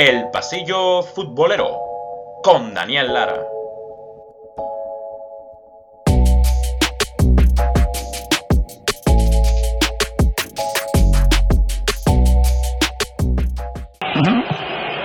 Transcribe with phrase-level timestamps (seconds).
[0.00, 1.78] El Pasillo Futbolero
[2.42, 3.36] con Daniel Lara.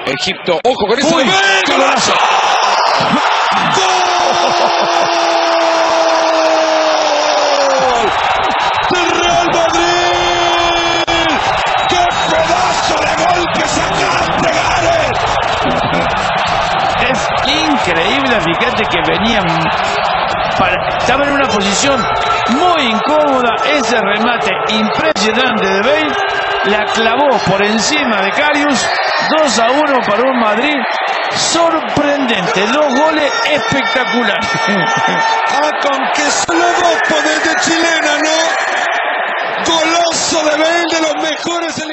[0.05, 1.11] Egipto, ojo con.
[1.11, 1.25] ¡Gol!
[1.67, 2.13] ¡Golazo!
[3.75, 5.44] ¡Gol!
[17.85, 19.45] Increíble, fíjate que venían.
[20.57, 22.01] Para, estaba en una posición
[22.49, 23.55] muy incómoda.
[23.71, 26.15] Ese remate impresionante de Bale
[26.65, 28.87] la clavó por encima de Carius.
[29.41, 30.75] 2 a 1 para un Madrid
[31.31, 32.65] sorprendente.
[32.67, 34.49] Dos goles espectaculares.
[35.57, 36.99] Ah, con que solo dos
[37.45, 39.73] de chilena, ¿no?
[39.73, 41.89] Goloso de Bale, de los mejores en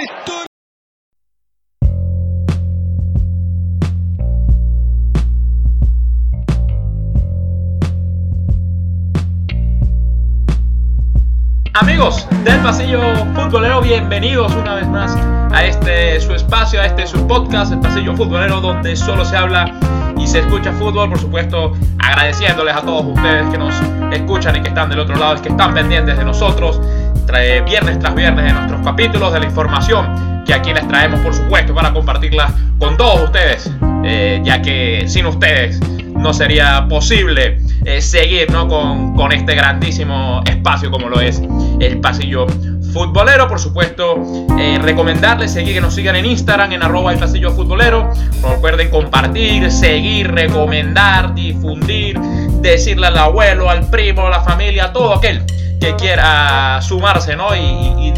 [11.93, 13.03] Amigos del Pasillo
[13.35, 15.15] Futbolero, bienvenidos una vez más
[15.53, 19.71] a este su espacio, a este su podcast, el Pasillo Futbolero, donde solo se habla
[20.17, 21.11] y se escucha fútbol.
[21.11, 23.75] Por supuesto, agradeciéndoles a todos ustedes que nos
[24.11, 26.81] escuchan y que están del otro lado, que están pendientes de nosotros,
[27.27, 31.35] trae viernes tras viernes de nuestros capítulos, de la información que aquí les traemos, por
[31.35, 33.71] supuesto, para compartirla con todos ustedes,
[34.03, 35.79] eh, ya que sin ustedes
[36.17, 37.61] no sería posible
[38.01, 38.69] seguir ¿no?
[38.69, 41.43] con, con este grandísimo espacio como lo es
[41.81, 42.47] el pasillo
[42.93, 43.49] futbolero.
[43.49, 44.15] Por supuesto,
[44.59, 48.11] eh, recomendarles seguir que nos sigan en Instagram en arroba el pasillo futbolero.
[48.43, 52.19] Recuerden compartir, seguir, recomendar, difundir,
[52.61, 55.45] decirle al abuelo, al primo, a la familia, a todo aquel
[55.81, 57.57] que quiera sumarse ¿no?
[57.57, 58.13] y, y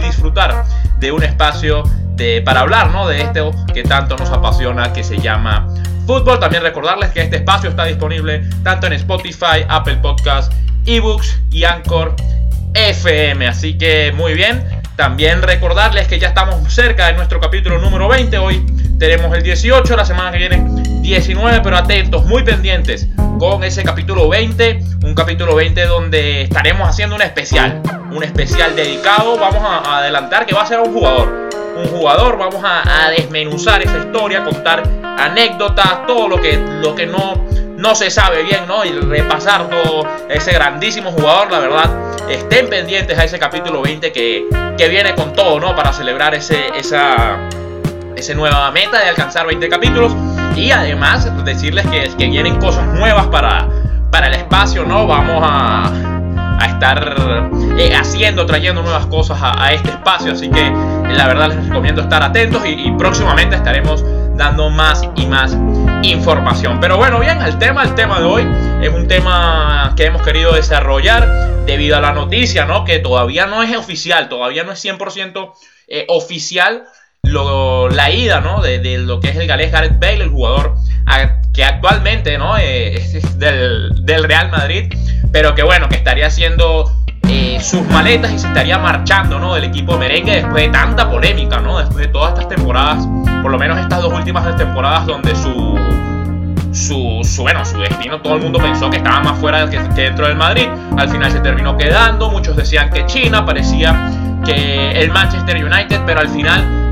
[0.00, 0.64] disfrutar
[1.00, 1.82] de un espacio
[2.14, 3.08] de, para hablar ¿no?
[3.08, 5.66] de esto que tanto nos apasiona que se llama
[6.08, 6.40] fútbol.
[6.40, 10.56] También recordarles que este espacio está disponible tanto en Spotify, Apple Podcasts,
[10.86, 12.16] eBooks y Anchor
[12.74, 13.46] FM.
[13.46, 14.64] Así que muy bien.
[14.96, 18.38] También recordarles que ya estamos cerca de nuestro capítulo número 20.
[18.38, 18.66] Hoy
[18.98, 20.64] tenemos el 18, la semana que viene
[21.02, 23.06] 19, pero atentos, muy pendientes
[23.38, 24.80] con ese capítulo 20.
[25.04, 27.82] Un capítulo 20 donde estaremos haciendo un especial.
[28.10, 29.38] Un especial dedicado.
[29.38, 31.48] Vamos a, adelantar que va a ser un jugador.
[31.78, 34.82] Un jugador, vamos a, desmenuzar esa historia, contar
[35.16, 37.44] anécdotas, todo lo que, lo que no,
[37.76, 38.84] no se sabe bien, ¿no?
[38.84, 41.90] Y repasar todo ese grandísimo jugador, la verdad.
[42.28, 44.46] Estén pendientes a ese capítulo 20 que,
[44.76, 45.76] que viene con todo, ¿no?
[45.76, 47.38] Para celebrar ese, esa,
[48.16, 50.12] esa nueva meta de alcanzar 20 capítulos.
[50.56, 53.68] Y además decirles que, que vienen cosas nuevas para,
[54.10, 55.06] para el espacio, ¿no?
[55.06, 56.17] Vamos a,
[56.58, 60.32] a estar eh, haciendo, trayendo nuevas cosas a, este espacio.
[60.32, 60.70] Así que
[61.12, 64.04] la verdad les recomiendo estar atentos y, y próximamente estaremos
[64.36, 65.56] dando más y más
[66.02, 66.78] información.
[66.80, 68.48] Pero bueno, bien, el tema, el tema de hoy
[68.80, 71.26] es un tema que hemos querido desarrollar
[71.66, 72.84] debido a la noticia, ¿no?
[72.84, 75.52] Que todavía no es oficial, todavía no es 100%
[75.88, 76.84] eh, oficial
[77.22, 78.60] lo- la ida, ¿no?
[78.62, 80.74] De, de lo que es el galés Gareth Bale, el jugador
[81.54, 82.56] que actualmente, ¿no?
[82.58, 84.92] Eh, es del, del Real Madrid,
[85.32, 86.90] pero que bueno, que estaría haciendo
[87.28, 89.54] eh, sus maletas y se estaría marchando, ¿no?
[89.54, 91.78] Del equipo merengue después de tanta polémica, ¿no?
[91.78, 93.06] Después de todas estas temporadas,
[93.42, 95.78] por lo menos estas dos últimas temporadas donde su
[96.70, 100.36] su, bueno, su destino, todo el mundo pensó que estaba más fuera que dentro del
[100.36, 100.68] Madrid.
[100.96, 102.30] Al final se terminó quedando.
[102.30, 104.10] Muchos decían que China, parecía
[104.44, 106.87] que el Manchester United, pero al final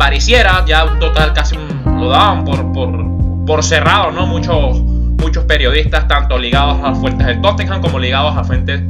[0.00, 4.26] pareciera, ya total casi lo daban por, por, cerrado, ¿no?
[4.26, 8.80] Muchos, muchos periodistas, tanto ligados a las fuentes del Tottenham como ligados a fuentes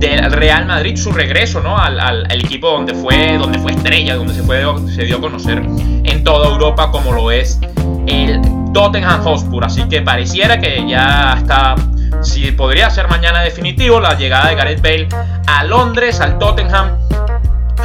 [0.00, 1.78] del Real Madrid, su regreso, ¿no?
[1.78, 5.20] Al, al- al equipo donde fue, donde fue estrella, donde se, fue, se dio a
[5.20, 5.58] conocer
[6.04, 7.60] en toda Europa como lo es
[8.08, 8.40] el
[8.74, 9.64] Tottenham Hotspur.
[9.64, 11.76] Así que pareciera que ya está,
[12.22, 15.08] si podría ser mañana definitivo, la llegada de Gareth Bale
[15.46, 16.96] a Londres, al Tottenham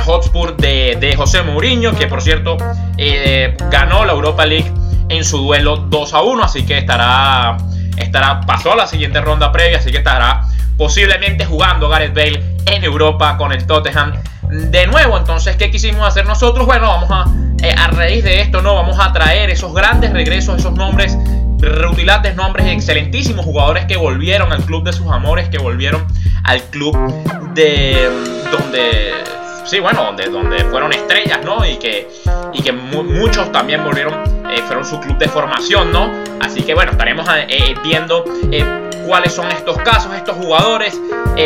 [0.06, 2.58] Hotspur de, de José Mourinho, que por cierto
[2.98, 4.72] eh, ganó la Europa League
[5.10, 7.58] en su duelo 2 a 1, así que estará,
[7.98, 10.42] estará, pasó a la siguiente ronda previa, así que estará
[10.78, 14.14] posiblemente jugando Gareth Bale en Europa con el Tottenham
[14.50, 15.18] de nuevo.
[15.18, 16.66] Entonces, ¿qué quisimos hacer nosotros?
[16.66, 17.26] Bueno, vamos a,
[17.64, 18.76] eh, a raíz de esto, ¿no?
[18.76, 21.18] Vamos a traer esos grandes regresos, esos nombres
[21.64, 26.06] rutilantes nombres, excelentísimos jugadores que volvieron al club de sus amores, que volvieron
[26.44, 26.96] al club
[27.54, 28.10] de
[28.52, 29.14] donde
[29.66, 31.66] sí, bueno, donde, donde fueron estrellas, ¿no?
[31.66, 32.10] Y que,
[32.54, 34.14] y que mu- muchos también volvieron,
[34.50, 36.10] eh, fueron su club de formación, ¿no?
[36.40, 38.66] Así que bueno, estaremos eh, viendo eh,
[39.08, 41.00] cuáles son estos casos, estos jugadores.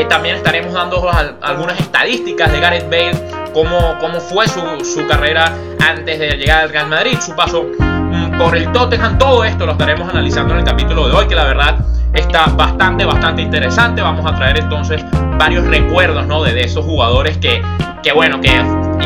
[0.10, 3.14] También estaremos dando al- algunas estadísticas de Gareth Bale,
[3.54, 5.54] cómo, cómo fue su, su carrera
[5.88, 9.18] antes de llegar al Real Madrid, su paso mm, por el Tottenham.
[9.18, 11.78] Todo esto lo estaremos analizando en el capítulo de hoy, que la verdad
[12.14, 14.02] está bastante, bastante interesante.
[14.02, 15.02] Vamos a traer entonces
[15.38, 16.44] varios recuerdos ¿no?
[16.44, 17.62] de, esos jugadores que,
[18.04, 18.52] que, bueno, que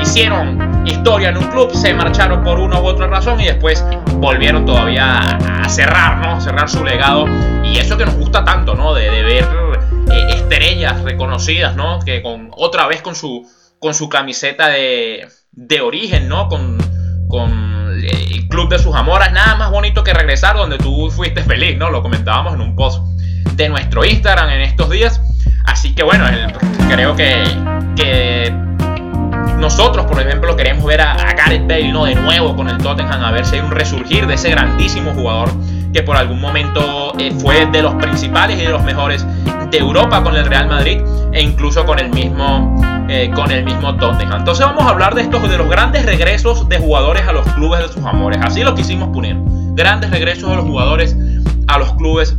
[0.02, 3.84] hicieron historia en un club, se marcharon por una u otra razón y después
[4.16, 6.42] volvieron todavía a, cerrar, ¿no?
[6.42, 7.26] Cerrar su legado.
[7.64, 8.94] Y eso que nos gusta tanto, ¿no?
[8.94, 9.48] De, ver
[10.12, 12.00] eh, estrellas reconocidas, ¿no?
[12.00, 13.48] Que con, otra vez con su,
[13.80, 16.48] con su camiseta de, de origen, ¿no?
[16.48, 16.78] Con,
[17.28, 17.72] con
[18.04, 21.90] el club de sus amoras, nada más bonito que regresar donde tú fuiste feliz, ¿no?
[21.90, 23.02] Lo comentábamos en un post
[23.62, 25.22] de nuestro Instagram en estos días.
[25.66, 26.26] Así que bueno,
[26.90, 27.44] creo que,
[27.96, 28.52] que
[29.58, 32.06] nosotros, por ejemplo, queremos ver a, Gareth Bale ¿no?
[32.06, 35.50] de nuevo con el Tottenham, a ver si hay un resurgir de ese grandísimo jugador
[35.94, 39.26] que por algún momento eh, fue de los principales y de los mejores
[39.70, 41.02] de Europa con el Real Madrid
[41.34, 42.76] e incluso con el mismo
[43.10, 44.40] eh, con el mismo Tottenham.
[44.40, 47.82] Entonces vamos a hablar de estos de los grandes regresos de jugadores a los clubes
[47.82, 48.40] de sus amores.
[48.42, 49.36] Así lo quisimos poner.
[49.74, 51.16] Grandes regresos de los jugadores
[51.68, 52.38] a los clubes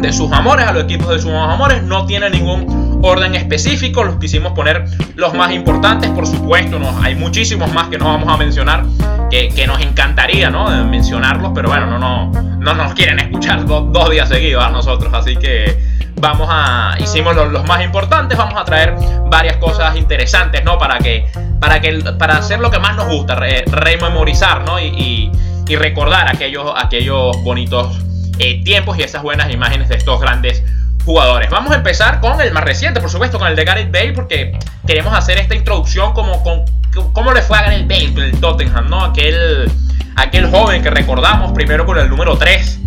[0.00, 1.82] de sus amores, a los equipos de sus amores.
[1.82, 4.04] No tiene ningún orden específico.
[4.04, 4.84] Los quisimos poner
[5.14, 6.78] los más importantes, por supuesto.
[6.78, 8.84] No, hay muchísimos más que no vamos a mencionar.
[9.30, 10.68] Que, que nos encantaría ¿no?
[10.86, 15.12] mencionarlos, pero bueno, no, no, no nos quieren escuchar dos días seguidos a nosotros.
[15.12, 15.76] Así que
[16.20, 18.94] vamos a hicimos los, más importantes vamos a traer
[19.26, 21.26] varias cosas interesantes no para que
[21.60, 25.30] para que para hacer lo que más nos gusta rememorizar no y,
[25.66, 27.98] y, recordar aquellos aquellos bonitos
[28.38, 30.62] eh, tiempos y esas buenas imágenes de estos grandes
[31.04, 31.50] jugadores.
[31.50, 34.58] Vamos a empezar con el más reciente por supuesto con el de Gareth Bale porque
[34.86, 36.64] queremos hacer esta introducción como con
[37.12, 39.70] cómo le fue a Gareth Bale con el Tottenham no aquel
[40.16, 42.80] aquel joven que recordamos primero con el número 3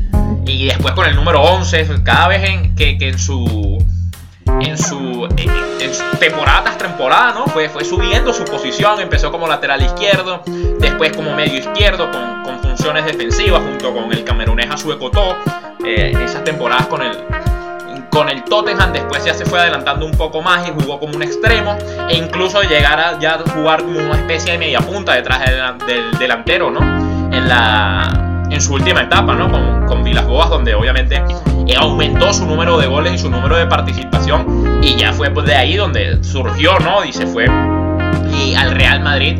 [0.45, 3.83] y después con el número 11, cada vez en, que, en su
[4.59, 7.47] en su, en, temporada tras temporada, ¿no?
[7.47, 10.41] Fue, fue subiendo su posición, empezó como lateral izquierdo,
[10.79, 14.97] después como medio izquierdo, con, con funciones defensivas, junto con el camerunés Azue
[15.85, 17.17] eh, esas temporadas con el,
[18.09, 21.23] con el Tottenham, después ya se fue adelantando un poco más y jugó como un
[21.23, 21.77] extremo,
[22.09, 25.41] e incluso llegar a ya jugar como una especie de media punta detrás
[25.87, 26.81] del delantero, ¿no?
[27.33, 29.49] En la en su última etapa, ¿no?
[29.49, 31.23] Con, con Vilas Boas, donde obviamente
[31.77, 34.79] aumentó su número de goles y su número de participación.
[34.83, 37.03] Y ya fue pues, de ahí donde surgió, ¿no?
[37.05, 37.45] Y se fue
[38.33, 39.39] y al Real Madrid.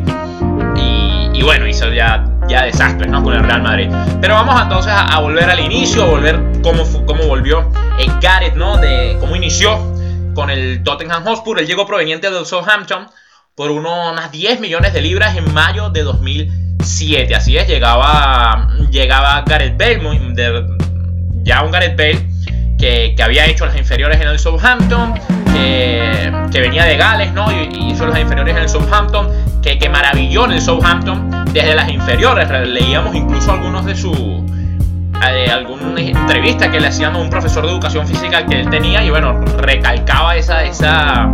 [1.34, 3.22] Y, bueno, hizo ya, ya desastres, ¿no?
[3.22, 3.90] Con el Real Madrid.
[4.20, 8.76] Pero vamos entonces a, volver al inicio, a volver cómo, cómo volvió en Gareth, ¿no?
[8.76, 9.78] De cómo inició
[10.34, 11.58] con el Tottenham Hotspur.
[11.58, 13.08] Él llegó proveniente del Southampton
[13.56, 17.34] por unos 10 millones de libras en mayo de 2000 7.
[17.34, 19.98] Así es, llegaba, llegaba Gareth Bale,
[21.42, 22.32] ya un Gareth Bale
[22.78, 25.14] que, había hecho las inferiores en el Southampton,
[25.52, 27.50] que, venía de Gales, ¿no?
[27.52, 29.28] Y, hizo las inferiores en el Southampton,
[29.62, 32.48] que, que maravilló en el Southampton desde las inferiores.
[32.68, 34.42] Leíamos incluso algunos de sus
[35.28, 39.04] eh, alguna entrevista que le hacían a un profesor de educación física que él tenía
[39.04, 41.30] y bueno, recalcaba esa, esa,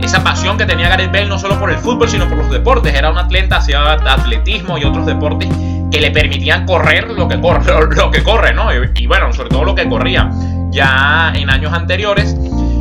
[0.00, 2.94] esa pasión que tenía Gareth Bale no solo por el fútbol, sino por los deportes.
[2.94, 5.48] Era un atleta, hacía atletismo y otros deportes
[5.90, 8.68] que le permitían correr lo que corre, lo que corre ¿no?
[8.94, 10.30] Y, bueno, sobre todo lo que corría
[10.70, 12.36] ya en años anteriores.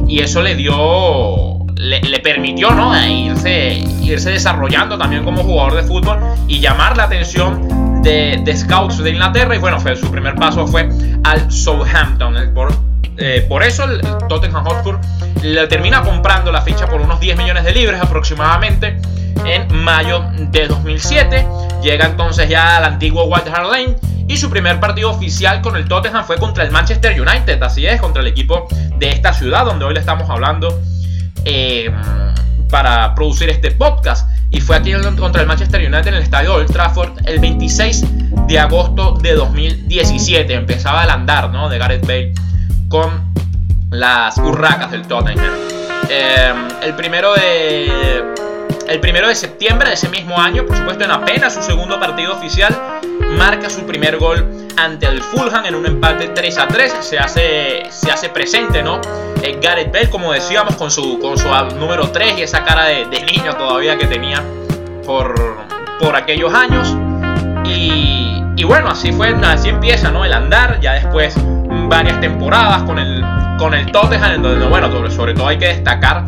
[0.07, 2.95] Y eso le dio, le, permitió, ¿no?
[3.07, 8.99] irse, irse desarrollando también como jugador de fútbol y llamar la atención de, de scouts
[8.99, 9.55] de Inglaterra.
[9.55, 10.87] Y bueno, fue, su primer paso fue
[11.23, 12.71] al Southampton, por
[13.17, 14.99] eh, por eso el Tottenham Hotspur
[15.41, 18.97] le termina comprando la ficha por unos 10 millones de libras aproximadamente
[19.45, 21.47] en mayo de 2007.
[21.81, 23.95] Llega entonces ya al antiguo White Hart Lane
[24.27, 28.01] y su primer partido oficial con el Tottenham fue contra el Manchester United, así es,
[28.01, 30.81] contra el equipo de esta ciudad donde hoy le estamos hablando
[31.43, 31.91] eh,
[32.69, 34.27] para producir este podcast.
[34.49, 38.59] Y fue aquí contra el Manchester United en el estadio Old Trafford el 26 de
[38.59, 40.53] agosto de 2017.
[40.53, 41.69] Empezaba el andar ¿no?
[41.69, 42.33] de Gareth Bale
[42.87, 43.33] con
[43.89, 45.53] las Urracas del Tottenham.
[46.09, 48.23] Em, el primero de
[48.87, 52.33] el primero de septiembre de ese mismo año, por supuesto en apenas su segundo partido
[52.33, 52.75] oficial,
[53.37, 56.95] marca su primer gol ante el Fulham en un empate 3 a 3.
[56.99, 59.01] Se hace, se hace presente, ¿no?
[59.41, 63.05] Eh, Gareth Bale, como decíamos, con su, con su número 3 y esa cara de,
[63.25, 64.43] niño todavía que tenía
[65.05, 65.35] por,
[65.99, 66.95] por aquellos años.
[67.65, 70.23] Y, y bueno, así fue, así empieza, ¿no?
[70.23, 71.35] El andar, ya después
[71.87, 73.23] varias temporadas con el,
[73.57, 76.23] con el Tottenham, en donde, bueno, sobre, todo hay que destacar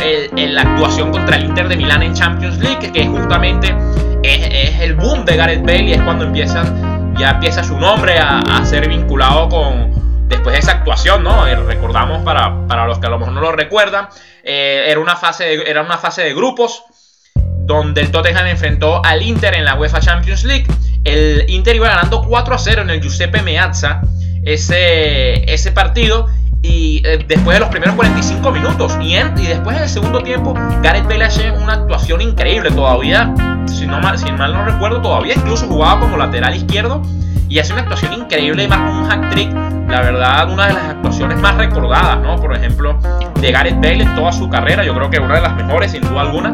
[0.00, 3.74] el, la actuación contra el Inter de Milán en Champions League, que justamente
[4.22, 8.64] es, el boom de Gareth Bale y es cuando empiezan, ya empieza su nombre a,
[8.64, 11.46] ser vinculado con, después de esa actuación, ¿no?
[11.46, 14.08] Eh, recordamos para, para, los que a lo mejor no lo recuerdan,
[14.42, 16.84] eh, era, una fase de, era una fase de grupos
[17.34, 20.66] donde el Tottenham enfrentó al Inter en la UEFA Champions League
[21.04, 24.02] el Inter iba ganando 4 a 0 en el Giuseppe Meazza
[24.44, 26.28] ese, ese partido
[26.62, 31.04] y eh, después de los primeros 45 minutos y, y después del segundo tiempo Gareth
[31.04, 33.34] Bale hace una actuación increíble todavía.
[33.66, 37.02] Si, no mal, si mal no recuerdo todavía incluso jugaba como lateral izquierdo
[37.48, 39.52] y hace una actuación increíble y más un hack trick
[39.88, 42.98] la verdad una de las actuaciones más recordadas no por ejemplo
[43.40, 46.02] de Gareth Bale en toda su carrera yo creo que una de las mejores sin
[46.02, 46.52] duda alguna.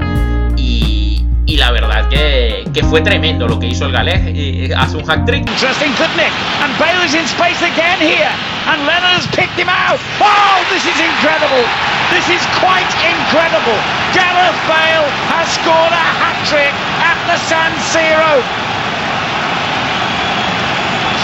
[0.57, 1.08] Y,
[1.49, 5.05] y la verdad que, que, fue tremendo lo que hizo el galés y, hace un
[5.07, 8.29] hack trick Interesting technique and Bale is in space again here
[8.69, 9.97] and Leonard has picked him out.
[10.21, 11.65] Oh, this is incredible.
[12.13, 13.81] This is quite incredible.
[14.13, 18.45] Gareth Bale has scored a hat-trick at the San Siro.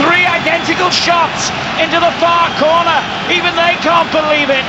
[0.01, 2.97] Three identical shots into the far corner.
[3.29, 4.65] Even they can't believe it.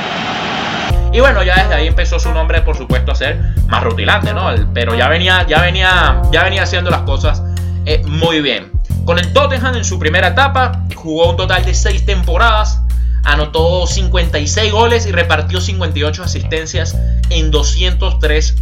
[1.12, 4.50] Y bueno, ya desde ahí empezó su nombre, por supuesto, a ser más rutilante, ¿no?
[4.74, 7.42] Pero ya venía, ya venía, ya venía haciendo las cosas
[7.86, 8.72] eh, muy bien.
[9.04, 12.82] Con el Tottenham en su primera etapa, jugó un total de 6 temporadas,
[13.22, 16.96] anotó 56 goles y repartió 58 asistencias
[17.30, 18.56] en 203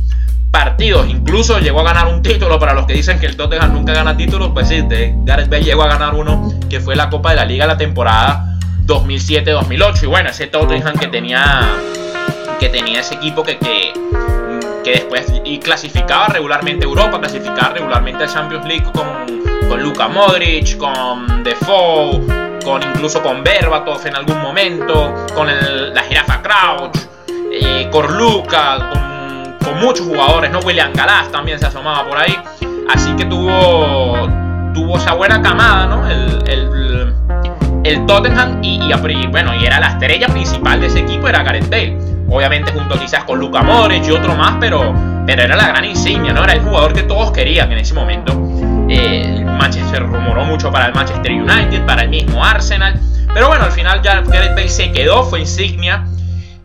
[0.55, 1.09] partidos.
[1.09, 4.17] Incluso llegó a ganar un título para los que dicen que el Tottenham nunca gana
[4.17, 4.51] títulos.
[4.55, 4.85] Pues sí,
[5.25, 8.57] Gareth Bale llegó a ganar uno que fue la Copa de la Liga la temporada
[8.87, 10.05] 2007-2008.
[10.05, 11.77] Y bueno, ese Tottenham que tenía,
[12.65, 13.93] que tenía ese equipo que, que,
[14.83, 20.77] que después y clasificaba regularmente Europa, clasificaba regularmente a Champions League con con Luka Modric,
[20.77, 22.21] con Defoe,
[22.65, 26.97] con incluso con Berbatov en algún momento, con la jirafa Crouch,
[27.53, 30.61] eh, Corluca, con, muchos jugadores, ¿no?
[30.61, 32.39] William Galás también se asomaba por ahí.
[32.89, 34.29] Así que tuvo,
[34.73, 36.09] tuvo esa buena camada, ¿no?
[36.09, 37.15] El, el,
[37.83, 41.69] el Tottenham y, y, bueno, y era la estrella principal de ese equipo, era Gareth
[41.69, 42.14] Bale.
[42.29, 44.95] Obviamente junto quizás con Luka Modric y otro más, pero,
[45.27, 46.43] pero era la gran insignia, ¿no?
[46.45, 48.33] Era el jugador que todos querían en ese momento.
[48.89, 53.01] Eh, Manchester rumoró mucho para el Manchester United, para el mismo Arsenal.
[53.33, 56.07] Pero bueno, al final ya Gareth Bale se quedó, fue insignia.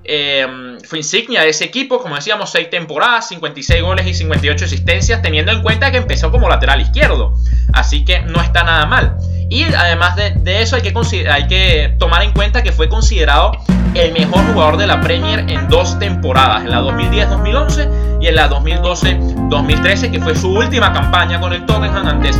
[0.03, 0.47] Eh,
[0.85, 5.51] fue insignia de ese equipo, como decíamos, 6 temporadas, 56 goles y 58 asistencias, teniendo
[5.51, 7.35] en cuenta que empezó como lateral izquierdo.
[7.73, 9.17] Así que no está nada mal.
[9.49, 13.51] Y además de, eso hay que, hay que tomar en cuenta que fue considerado
[13.95, 18.47] el mejor jugador de la Premier en dos temporadas, en la 2010-2011 y en la
[18.49, 22.39] 2012-2013, que fue su última campaña con el Tottenham antes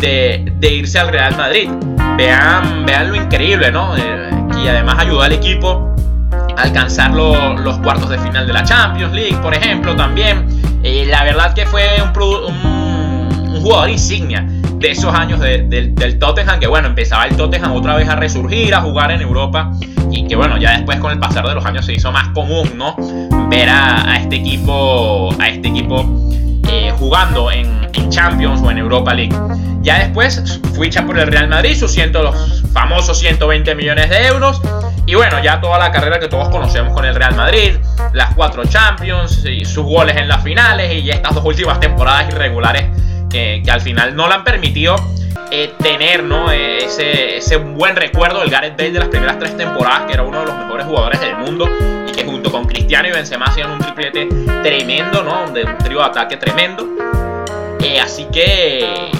[0.00, 1.70] de, irse al Real Madrid.
[2.18, 3.96] Vean, vean lo increíble, ¿no?
[3.96, 4.30] Eh,
[4.62, 5.94] y además ayudó al equipo
[6.58, 10.46] a alcanzar los cuartos de final de la Champions League, por ejemplo, también.
[10.82, 12.44] Eh, la verdad que fue un,
[13.48, 14.46] un jugador insignia
[14.78, 18.80] de esos años del Tottenham, que bueno, empezaba el Tottenham otra vez a resurgir, a
[18.80, 19.70] jugar en Europa,
[20.10, 22.72] y que bueno, ya después con el pasar de los años se hizo más común,
[22.76, 22.96] ¿no?
[23.48, 26.04] Ver a, este equipo, a este equipo
[26.68, 29.34] eh, jugando en, Champions o en Europa League.
[29.80, 34.60] Ya después ficha por el Real Madrid, sus ciento, los famosos 120 millones de euros.
[35.06, 37.78] Y bueno, ya toda la carrera que todos conocemos con el Real Madrid,
[38.12, 42.84] las cuatro Champions, sus goles en las finales y estas dos últimas temporadas irregulares
[43.34, 44.94] que, al final no le han permitido
[45.50, 46.52] eh, tener ¿no?
[46.52, 50.22] Eh, ese, ese, buen recuerdo del Gareth Bale de las primeras tres temporadas, que era
[50.22, 51.68] uno de los mejores jugadores del mundo
[52.08, 54.28] y que junto con Cristiano y Benzema hacían un triplete
[54.62, 55.50] tremendo, ¿no?
[55.50, 56.86] De un trío de ataque tremendo.
[57.80, 59.10] Eh, así que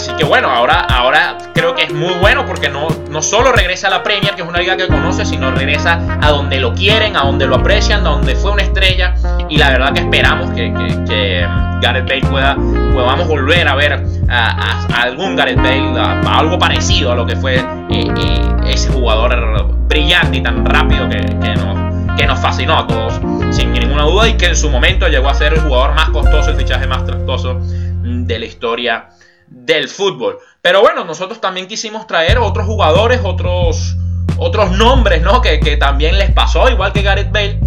[0.00, 3.88] Así que bueno, ahora, ahora creo que es muy bueno porque no, no solo regresa
[3.88, 7.18] a la Premier, que es una liga que conoce, sino regresa a donde lo quieren,
[7.18, 9.14] a donde lo aprecian, a donde fue una estrella.
[9.50, 10.72] Y la verdad que esperamos que,
[11.06, 11.46] que,
[11.82, 12.56] Gareth Bale pueda,
[12.94, 17.56] podamos volver a ver a, algún Gareth Bale, a, algo parecido a lo que fue
[17.56, 22.86] eh, eh, ese jugador brillante y tan rápido que, que, nos, que nos fascinó a
[22.86, 23.20] todos,
[23.54, 26.52] sin ninguna duda, y que en su momento llegó a ser el jugador más costoso,
[26.52, 27.60] el fichaje más costoso
[28.02, 29.10] de la historia
[29.50, 30.38] del fútbol.
[30.62, 33.96] Pero bueno, nosotros también quisimos traer otros jugadores, otros,
[34.38, 35.42] otros nombres, ¿no?
[35.42, 37.60] Que, también les pasó, igual que Gareth Bale.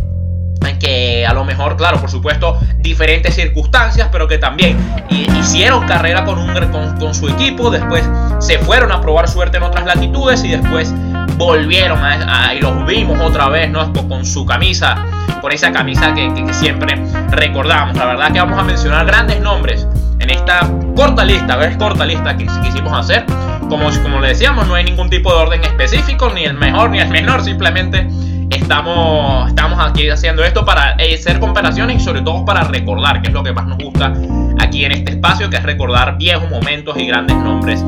[0.80, 4.78] Que a lo mejor, claro, por supuesto, diferentes circunstancias, pero que también
[5.40, 6.54] hicieron carrera con, un,
[7.00, 8.04] con, su equipo, después
[8.40, 10.94] se fueron a probar suerte en otras latitudes y después
[11.38, 13.94] volvieron a, y los vimos otra vez, ¿no?
[13.94, 15.06] Con su camisa,
[15.40, 17.96] con esa camisa que, que siempre recordamos.
[17.96, 19.88] La verdad que vamos a mencionar grandes nombres
[20.20, 23.26] en esta corta lista, es corta lista que quisimos hacer.
[23.70, 27.00] Como, como le decíamos, no hay ningún tipo de orden específico, ni el mejor ni
[27.00, 28.08] el menor, simplemente
[28.50, 33.34] estamos, estamos aquí haciendo esto para hacer comparaciones y sobre todo para recordar, que es
[33.34, 34.14] lo que más nos gusta
[34.60, 37.84] aquí en este espacio, que es recordar viejos momentos y grandes nombres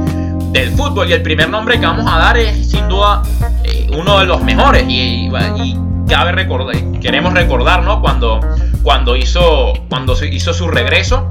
[0.52, 1.10] del fútbol.
[1.10, 3.22] Y el primer nombre que vamos a dar es sin duda
[3.64, 8.00] eh, uno de los mejores y, y, cabe recordar, queremos recordar, ¿no?
[8.00, 8.40] Cuando,
[8.84, 11.28] cuando, hizo, cuando hizo su regreso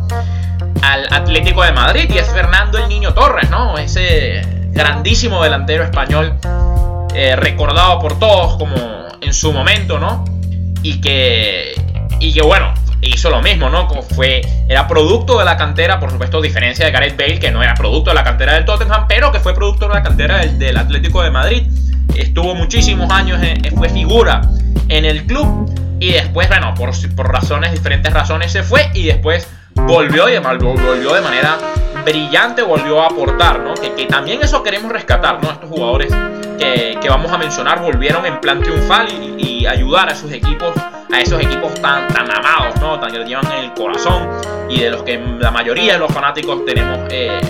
[0.82, 3.78] al Atlético de Madrid y es Fernando el Niño Torres, ¿no?
[3.78, 6.36] Ese grandísimo delantero español
[7.14, 8.76] eh, recordado por todos como
[9.20, 10.24] en su momento, ¿no?
[10.82, 11.74] Y que,
[12.20, 13.88] y que bueno, hizo lo mismo, ¿no?
[14.02, 17.74] Fue, era producto de la cantera, por supuesto, diferencia de Gareth Bale, que no era
[17.74, 21.22] producto de la cantera del Tottenham, pero que fue producto de la cantera del, Atlético
[21.22, 21.62] de Madrid.
[22.16, 23.40] Estuvo muchísimos años,
[23.76, 24.42] fue figura
[24.88, 29.48] en el club y después, bueno, por, por razones, diferentes razones se fue y después
[29.74, 31.58] volvió y volvió de manera
[32.04, 33.74] brillante, volvió a aportar, ¿no?
[33.74, 35.50] Que, que también eso queremos rescatar, ¿no?
[35.50, 36.14] Estos jugadores
[36.58, 40.72] que, que, vamos a mencionar volvieron en plan triunfal y, y, ayudar a sus equipos,
[41.12, 43.00] a esos equipos tan, tan amados, ¿no?
[43.00, 44.28] Tan que los llevan en el corazón
[44.68, 47.40] y de los que la mayoría de los fanáticos tenemos eh,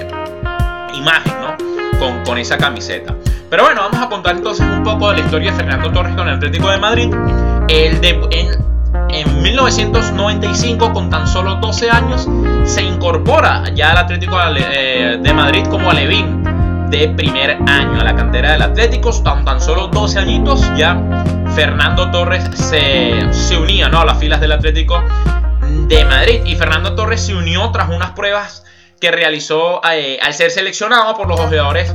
[0.95, 1.57] imagen, ¿no?
[1.99, 3.15] Con, con esa camiseta.
[3.51, 6.29] Pero bueno, vamos a contar entonces un poco de la historia de Fernando Torres con
[6.29, 7.15] el Atlético de Madrid.
[7.69, 8.21] El de,
[9.11, 12.29] en 1995, con tan solo 12 años,
[12.65, 16.43] se incorpora ya al Atlético eh, de Madrid como alevín
[16.91, 21.01] de primer año a la cantera del Atlético, tan, tan solo 12 añitos, ya
[21.55, 24.01] Fernando Torres se, se unía ¿no?
[24.01, 25.03] a las filas del Atlético
[25.89, 28.65] de Madrid y Fernando Torres se unió tras unas pruebas
[29.01, 31.95] que realizó eh, al ser seleccionado por los jugadores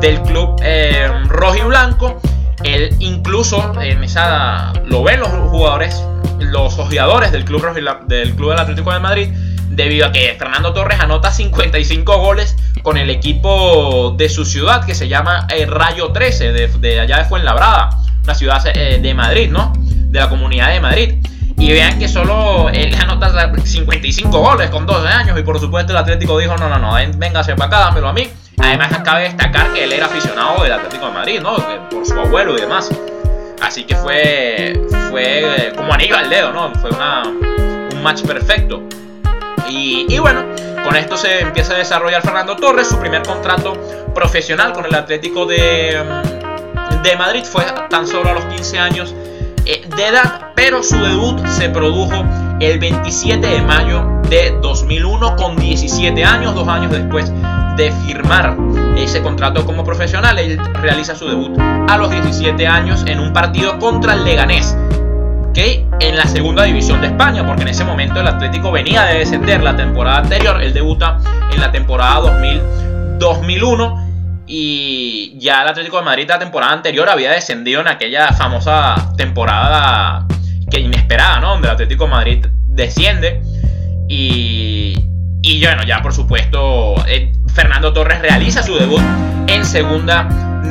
[0.00, 2.20] del club eh, rojo y blanco.
[2.64, 6.02] Él incluso en esa lo ven los jugadores
[6.38, 7.62] los ojeadores del club,
[8.06, 9.28] del club del Atlético de Madrid
[9.70, 14.94] debido a que Fernando Torres anota 55 goles con el equipo de su ciudad que
[14.94, 17.90] se llama eh, Rayo 13 de, allá de Fuenlabrada,
[18.24, 19.72] una ciudad eh, de Madrid, ¿no?
[19.76, 21.14] De la comunidad de Madrid.
[21.56, 25.98] Y vean que solo él anota 55 goles con 12 años y por supuesto el
[25.98, 28.28] Atlético dijo, no, no, no, véngase para acá, dámelo a mí.
[28.60, 31.56] Además cabe destacar que él era aficionado del Atlético de Madrid, ¿no?
[31.88, 32.90] Por su abuelo y demás.
[33.60, 36.72] Así que fue, fue como anillo al dedo, ¿no?
[36.74, 38.82] Fue un match perfecto.
[39.68, 40.44] Y, y, bueno,
[40.84, 42.88] con esto se empieza a desarrollar Fernando Torres.
[42.88, 43.74] Su primer contrato
[44.14, 46.02] profesional con el Atlético de,
[47.02, 49.14] de Madrid fue tan solo a los 15 años
[49.66, 52.24] eh, de edad, pero su debut se produjo
[52.60, 57.32] el 27 de mayo de 2001 con 17 años, dos años después
[57.78, 58.56] de firmar
[58.96, 60.38] ese contrato como profesional.
[60.38, 64.76] Él realiza su debut a los 17 años en un partido contra el Leganés,
[65.54, 69.20] que en la segunda división de España, porque en ese momento el Atlético venía de
[69.20, 70.60] descender la temporada anterior.
[70.60, 71.18] Él debuta
[71.52, 74.08] en la temporada 2000, 2001
[74.46, 80.26] y ya el Atlético de Madrid la temporada anterior había descendido en aquella famosa temporada
[80.68, 81.50] que inesperada, ¿no?
[81.50, 83.40] Donde el Atlético de Madrid desciende
[84.08, 84.94] y,
[85.42, 89.02] y bueno, ya por supuesto eh, Fernando Torres realiza su debut
[89.48, 90.28] en segunda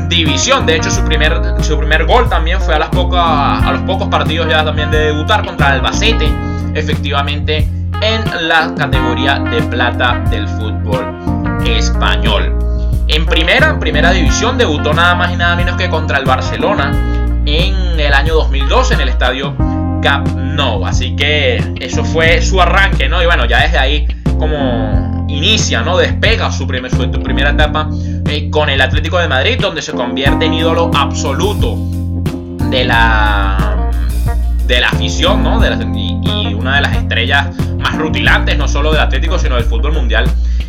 [0.07, 0.65] división.
[0.65, 4.07] De hecho, su primer, su primer gol también fue a, las pocas, a los pocos
[4.07, 6.29] partidos ya también de debutar contra Albacete,
[6.75, 7.67] efectivamente
[8.01, 12.57] en la categoría de plata del fútbol español.
[13.09, 16.93] En primera, en primera división debutó nada más y nada menos que contra el Barcelona
[17.45, 19.53] en el año 2002 en el estadio
[20.01, 20.85] Camp Nou.
[20.85, 23.21] Así que eso fue su arranque, ¿no?
[23.21, 25.97] Y bueno, ya desde ahí como inicia, ¿no?
[25.97, 27.89] Despega su, primer, su, primera etapa
[28.29, 31.75] eh, con el Atlético de Madrid, donde se convierte en ídolo absoluto
[32.69, 33.89] de la,
[34.65, 35.59] de la afición, ¿no?
[35.95, 37.47] Y, una de las estrellas
[37.77, 40.25] más rutilantes, no solo del Atlético, sino del fútbol mundial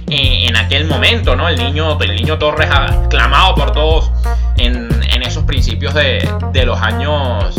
[0.08, 1.48] eh, en aquel momento, ¿no?
[1.48, 4.10] El niño, el niño Torres, aclamado por todos
[4.58, 7.54] en, en esos principios de, de los años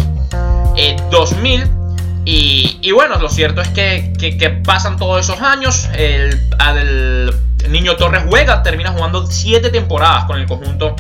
[1.12, 1.79] 2000
[2.32, 5.90] y, bueno, lo cierto es que, pasan todos esos años.
[5.96, 6.40] El,
[7.70, 10.96] niño Torres juega, termina jugando 7 temporadas con el conjunto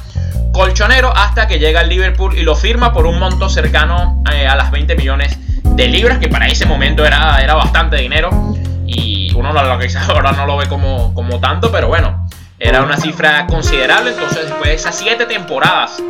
[0.51, 4.55] colchonero hasta que llega al Liverpool y lo firma por un monto cercano eh, a
[4.55, 8.55] las 20 millones de libras, que para ese momento era, era bastante dinero.
[8.85, 9.59] Y uno lo,
[10.09, 14.11] ahora no lo ve como, como tanto, pero bueno, era una cifra considerable.
[14.11, 16.01] Entonces, después de esas 7 temporadas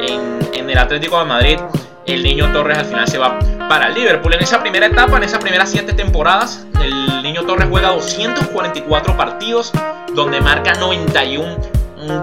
[0.00, 1.58] en el Atlético de Madrid,
[2.06, 3.38] el niño Torres al final se va
[3.68, 4.34] para el Liverpool.
[4.34, 9.72] En esa primera etapa, en esas primeras 7 temporadas, el niño Torres juega 244 partidos,
[10.14, 11.56] donde marca 91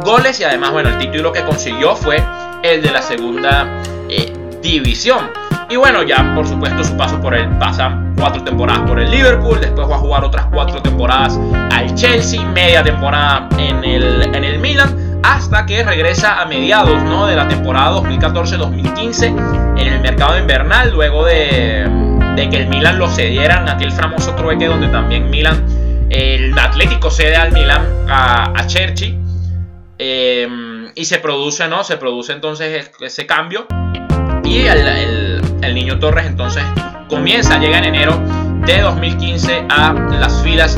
[0.04, 2.22] goles y además, bueno, el título que consiguió fue
[2.64, 3.68] el de la segunda
[4.10, 5.32] eh, división.
[5.70, 9.62] Y bueno, ya por supuesto su paso por él pasa cuatro temporadas por el Liverpool,
[9.62, 11.40] después va a jugar otras cuatro temporadas
[11.72, 17.28] al Chelsea, media temporada en el, en el Milan hasta que regresa a mediados ¿no?
[17.28, 21.88] de la temporada 2014-2015 en el mercado invernal, luego de,
[22.36, 25.66] que el Milan lo cedieran, aquel famoso trueque donde también Milan,
[26.10, 29.18] el Atlético cede al Milan a, a Cherchi,
[29.98, 31.84] em, y se produce, ¿no?
[31.84, 33.68] Se produce entonces ese cambio
[34.44, 36.64] y el, el niño Torres entonces
[37.08, 38.20] comienza, llega en enero
[38.66, 40.78] de 2015 a las filas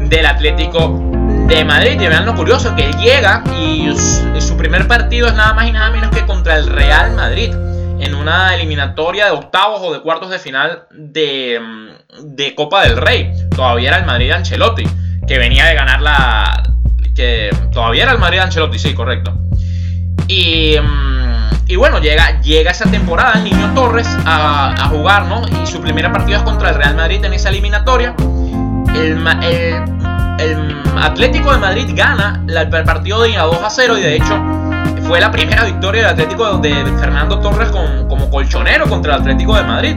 [0.00, 1.00] del Atlético
[1.48, 2.00] de Madrid.
[2.00, 3.90] Y vean lo curioso que él llega y
[4.40, 7.54] su primer partido es nada más y nada menos que contra el Real Madrid
[8.00, 11.60] en una eliminatoria de octavos o de cuartos de final de,
[12.22, 13.32] de Copa del Rey.
[13.54, 14.84] Todavía era el Madrid Ancelotti,
[15.26, 16.62] que venía de ganar la...
[17.14, 19.34] que todavía era el Madrid Ancelotti, sí, correcto.
[20.28, 20.76] Y,
[21.66, 25.42] y bueno, llega, llega esa temporada el Niño Torres a, a, jugar, ¿no?
[25.62, 28.14] Y su primera partido es contra el Real Madrid en esa eliminatoria.
[28.94, 29.82] El, el,
[30.38, 34.67] el Atlético de Madrid gana el partido de 2 a 0 y de hecho
[35.08, 39.62] fue la primera victoria del Atlético de Fernando Torres como colchonero contra el Atlético de
[39.62, 39.96] Madrid.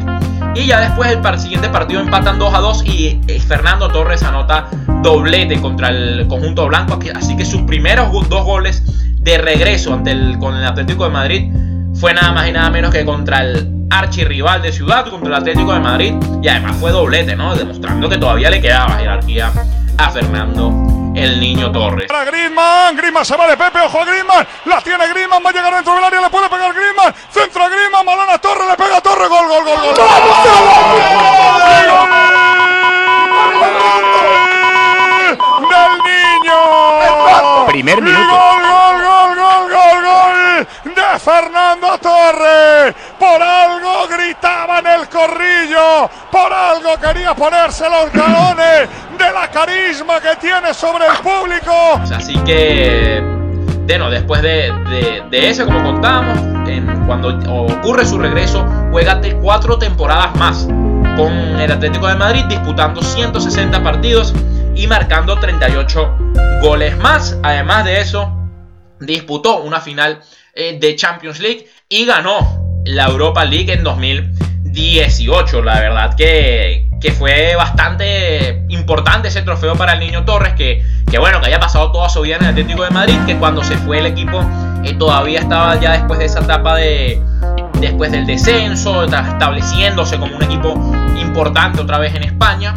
[0.55, 4.69] Y ya después el siguiente partido empatan 2 a 2 y eh, Fernando Torres anota
[5.03, 6.97] doblete contra el conjunto blanco.
[7.13, 8.83] Así que sus primeros dos goles
[9.17, 11.51] de regreso ante el, con el Atlético de Madrid
[11.93, 15.73] fue nada más y nada menos que contra el archirrival de Ciudad, contra el Atlético
[15.73, 16.13] de Madrid.
[16.41, 17.53] Y además fue doblete, ¿no?
[17.53, 19.51] Demostrando que todavía le quedaba jerarquía
[19.97, 22.07] a Fernando el niño Torres.
[22.07, 25.53] Para Griezmann, Griezmann se va de Pepe, ojo a Griezmann, la tiene Griezmann, va a
[25.53, 28.97] llegar dentro del área, le puede pegar Griezmann, centro a Griezmann, Malona Torres, le pega
[28.97, 29.95] a Torres, gol, gol, gol, gol.
[35.69, 36.57] ¡Del niño!
[37.67, 38.27] Primer minuto.
[38.27, 39.10] Gol, gol, gol, gol, gol,
[40.61, 42.95] gol de Fernando Torres.
[43.19, 50.19] Por algo gritaba en el corrillo, por algo quería ponerse los galones de la carisma
[50.19, 52.01] que tiene sobre el público.
[52.13, 53.21] Así que,
[53.87, 54.71] bueno, después de,
[55.29, 56.39] de, eso, como contábamos,
[57.05, 60.65] cuando ocurre su regreso, juega cuatro temporadas más
[61.17, 64.33] con el Atlético de Madrid, disputando 160 partidos
[64.75, 66.15] y marcando 38
[66.61, 67.37] goles más.
[67.43, 68.31] Además de eso,
[68.99, 70.21] disputó una final
[70.53, 75.61] eh, de Champions League y ganó la Europa League en 2018.
[75.61, 81.19] La verdad que, que fue bastante importante ese trofeo para el niño Torres, que, que,
[81.19, 83.77] bueno, que haya pasado toda su vida en el Atlético de Madrid, que cuando se
[83.77, 84.41] fue el equipo
[84.83, 87.21] eh, todavía estaba ya después de esa etapa de
[87.81, 90.73] después del descenso, estableciéndose como un equipo
[91.19, 92.73] importante otra vez en España.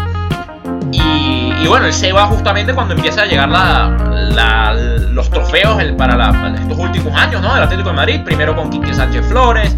[0.97, 4.75] Y, bueno, él se va justamente cuando empieza a llegar la,
[5.11, 7.55] los trofeos para, estos últimos años ¿no?
[7.55, 8.21] del Atlético de Madrid.
[8.25, 9.75] Primero con Quique Sánchez Flores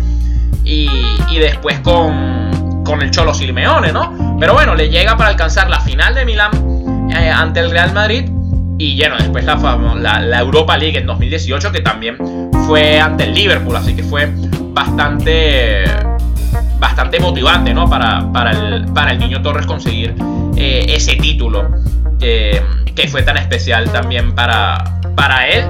[0.65, 0.91] y,
[1.31, 4.37] y después con, con, el Cholo Simeone, ¿no?
[4.39, 6.51] Pero bueno, le llega para alcanzar la final de Milán
[7.17, 8.31] eh, ante el Real Madrid.
[8.79, 9.57] Y bueno, después la,
[9.97, 12.19] la, la Europa League en 2018, que también
[12.67, 13.77] fue ante el Liverpool.
[13.77, 14.31] Así que fue
[14.73, 15.85] bastante
[16.79, 17.89] bastante motivante ¿no?
[17.89, 20.15] para, para, el, para el niño Torres conseguir
[20.57, 21.71] eh, ese título
[22.19, 22.63] que,
[22.95, 25.65] que, fue tan especial también para, para él.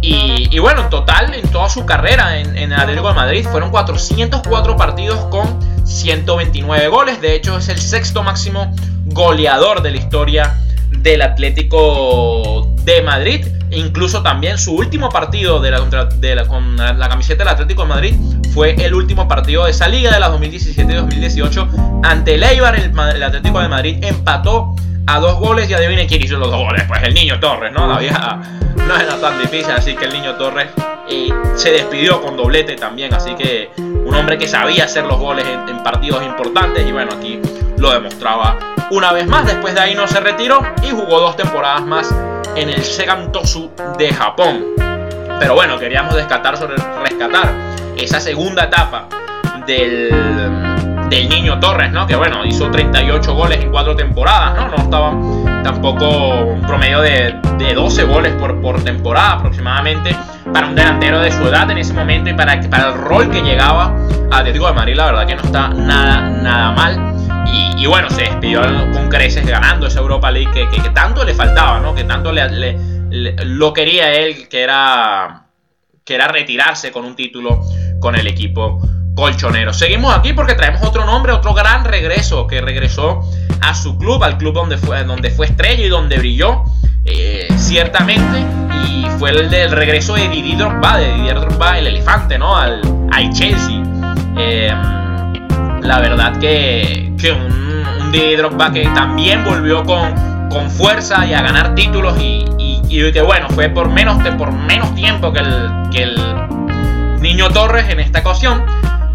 [0.00, 3.46] Y, y, bueno, en total, en toda su carrera en, en el Atlético de Madrid,
[3.50, 5.46] fueron 404 partidos con
[5.86, 7.20] 129 goles.
[7.22, 8.70] De hecho, es el sexto máximo
[9.06, 10.58] goleador de la historia
[11.04, 13.46] del Atlético de Madrid.
[13.70, 18.14] Incluso también su último partido de la, con la camiseta del Atlético de Madrid
[18.52, 22.76] fue el último partido de esa liga de la 2017-2018 ante el Eibar.
[22.76, 24.74] El, Atlético de Madrid empató
[25.06, 26.84] a dos goles y adivinen quién hizo los dos goles.
[26.88, 27.86] Pues el niño Torres, ¿no?
[27.86, 28.40] La vieja
[28.76, 30.68] no era tan difícil, así que el niño Torres
[31.10, 33.12] eh, se despidió con doblete también.
[33.12, 37.12] Así que un hombre que sabía hacer los goles en, en partidos importantes y bueno,
[37.14, 37.40] aquí
[37.76, 38.56] lo demostraba
[38.90, 39.46] una vez más.
[39.46, 40.60] Después de ahí no se retiró
[40.94, 42.14] jugó dos temporadas más
[42.56, 44.64] en el Segan Tosu de Japón.
[45.38, 47.52] Pero bueno, queríamos rescatar sobre rescatar
[47.96, 49.08] esa segunda etapa
[49.66, 50.10] del,
[51.08, 52.06] del niño Torres, ¿no?
[52.06, 54.68] Que bueno, hizo 38 goles en cuatro temporadas, ¿no?
[54.68, 55.12] No estaba
[55.62, 60.14] tampoco un promedio de, de 12 goles por, por, temporada aproximadamente
[60.52, 63.40] para un delantero de su edad en ese momento y para, para el rol que
[63.40, 63.94] llegaba
[64.30, 67.14] a Atlético de Madrid, la verdad que no está nada, nada mal.
[67.46, 71.94] Y, bueno, se despidió con creces ganando esa Europa League que, tanto le faltaba, ¿no?
[71.94, 72.76] Que tanto le,
[73.10, 75.46] lo quería él, que era,
[76.04, 77.60] que era retirarse con un título
[78.00, 78.80] con el equipo
[79.14, 79.72] colchonero.
[79.72, 83.20] Seguimos aquí porque traemos otro nombre, otro gran regreso que regresó
[83.60, 86.64] a su club, al club donde fue, donde fue estrella y donde brilló,
[87.04, 88.44] eh, ciertamente.
[88.88, 92.56] Y fue el del regreso de Didier Drogba, de Didier Drogba, el elefante, ¿no?
[92.56, 93.82] Al, al Chelsea.
[94.36, 94.72] Eh,
[95.84, 101.34] la verdad que, que un, un Didier Drogba que también volvió con, con fuerza y
[101.34, 105.70] a ganar títulos y, y, que bueno, fue por menos, por menos tiempo que el,
[105.90, 106.16] que el
[107.20, 108.64] Niño Torres en esta ocasión.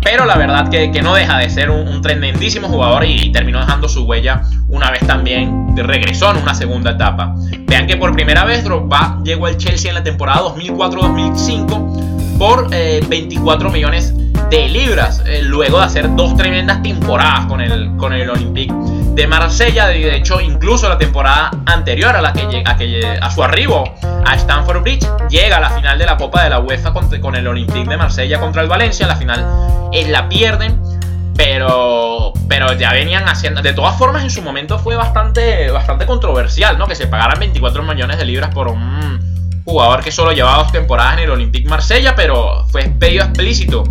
[0.01, 3.59] Pero la verdad que, que no deja de ser un, tremendísimo jugador y, y, terminó
[3.59, 7.35] dejando su huella una vez también regresó en una segunda etapa.
[7.67, 12.08] Vean que por primera vez Drogba llegó al Chelsea en la temporada 2004-2005
[12.39, 14.13] por eh, 24 millones
[14.49, 18.73] de libras, eh, luego de hacer dos tremendas temporadas con el, con el Olympique
[19.13, 19.87] de Marsella.
[19.87, 23.93] De hecho, incluso la temporada anterior a, la que, a, a su arribo
[24.25, 27.35] a Stamford Bridge, llega a la final de la Copa de la UEFA con, con
[27.35, 29.05] el Olympique de Marsella contra el Valencia.
[29.05, 29.45] La final
[29.91, 30.81] es la pierden.
[31.35, 33.61] Pero, pero ya venían haciendo.
[33.61, 36.85] De todas formas, en su momento fue bastante, bastante controversial, ¿no?
[36.85, 39.28] Que se pagaran 24 millones de libras por un
[39.69, 43.83] jugador que solo llevaba dos temporadas en el Olympique Marsella, pero fue pedido explícito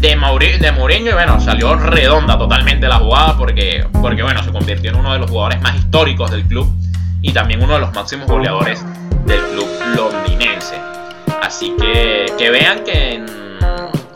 [0.00, 4.90] de, de Mourinho y bueno, salió redonda totalmente la jugada porque, porque bueno, se convirtió
[4.90, 6.70] en uno de los jugadores más históricos del club
[7.20, 8.84] y también uno de los máximos goleadores
[9.26, 10.76] del club londinense.
[11.42, 13.26] Así que, que vean que en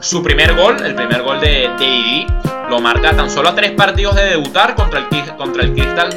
[0.01, 2.27] su primer gol, el primer gol de, Didi,
[2.73, 6.09] lo marca tan solo a tres partidos de debutar contra el, contra el Crystal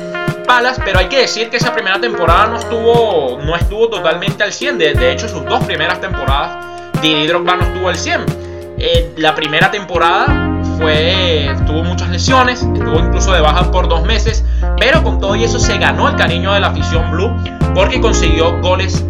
[0.48, 4.54] Palace, pero hay que decir que esa primera temporada no estuvo, no estuvo totalmente al
[4.54, 8.26] 100, de, hecho sus dos primeras temporadas Didi Drogba no estuvo al 100.
[8.78, 10.28] Eh, la primera temporada
[10.78, 14.46] fue, tuvo muchas lesiones, estuvo incluso de baja por dos meses,
[14.80, 17.36] pero con todo y eso se ganó el cariño de la afición blue
[17.74, 19.04] porque consiguió goles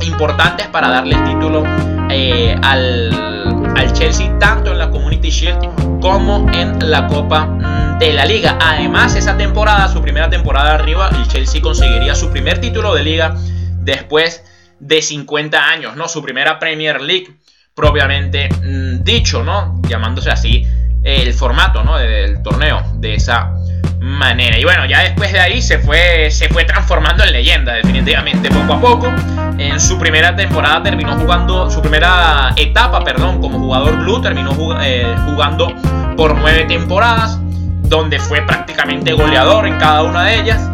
[0.00, 1.64] importantes para darle el título
[2.08, 8.12] eh, al, al, Chelsea tanto en la Community Shield como en la Copa mm, de
[8.12, 8.58] la Liga.
[8.60, 13.34] Además, esa temporada, su primera temporada arriba, el Chelsea conseguiría su primer título de liga
[13.78, 14.44] después
[14.80, 16.08] de 50 años, ¿no?
[16.08, 17.36] Su primera Premier League
[17.74, 19.80] propiamente mm, dicho, ¿no?
[19.88, 20.66] Llamándose así
[21.02, 21.96] el formato, ¿no?
[21.98, 23.54] Del torneo de esa
[24.02, 24.58] manera.
[24.58, 28.74] Y bueno, ya después de ahí se fue, se fue transformando en leyenda, definitivamente, poco
[28.74, 29.06] a poco.
[29.58, 35.14] En su primera temporada terminó jugando, su primera etapa, perdón, como jugador blue, terminó eh,
[35.26, 35.72] jugando
[36.16, 37.38] por nueve temporadas,
[37.82, 40.68] donde fue prácticamente goleador en cada una de ellas.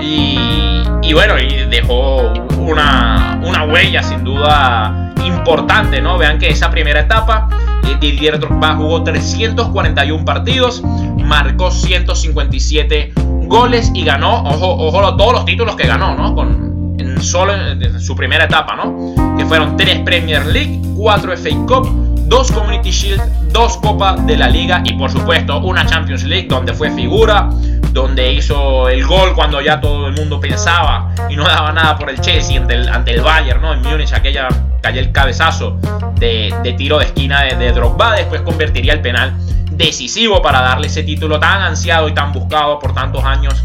[0.00, 6.18] Y, y bueno, y dejó una, una huella sin duda importante, ¿no?
[6.18, 7.48] Vean que esa primera etapa,
[7.84, 10.82] eh, Didier Drogba jugó 341 partidos,
[11.16, 13.12] marcó 157
[13.46, 16.34] goles y ganó, ojo, ojo, todos los títulos que ganó, ¿no?
[16.34, 17.52] Con, en solo
[17.98, 19.36] su primera etapa, ¿no?
[19.36, 24.48] Que fueron 3 Premier League, 4 FA Cup, 2 Community Shield, 2 Copa de la
[24.48, 27.48] Liga y por supuesto una Champions League donde fue figura,
[27.92, 32.10] donde hizo el gol cuando ya todo el mundo pensaba y no daba nada por
[32.10, 33.72] el Chelsea ante el, ante el Bayern, ¿no?
[33.72, 34.48] En Múnich, aquella
[34.82, 35.78] cayó el cabezazo
[36.16, 39.34] de, tiro de esquina de, de Drogba, después convertiría el penal
[39.72, 43.64] decisivo para darle ese título tan ansiado y tan buscado por tantos años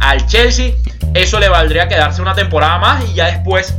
[0.00, 0.72] al Chelsea.
[1.14, 3.74] Eso le valdría quedarse una temporada más y ya después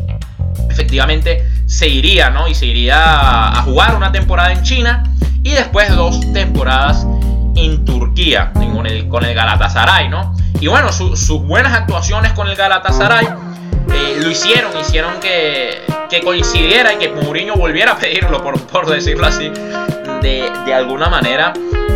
[0.69, 2.47] efectivamente se iría, ¿no?
[2.47, 5.03] Y se iría a jugar una temporada en China
[5.41, 7.07] y después dos temporadas
[7.55, 10.35] en Turquía con el, Galatasaray, ¿no?
[10.59, 15.81] Y bueno, sus buenas actuaciones con el Galatasaray eh, lo hicieron, hicieron que,
[16.11, 19.49] que, coincidiera y que Mourinho volviera a pedirlo, por, por decirlo así,
[20.21, 21.53] de, de alguna manera.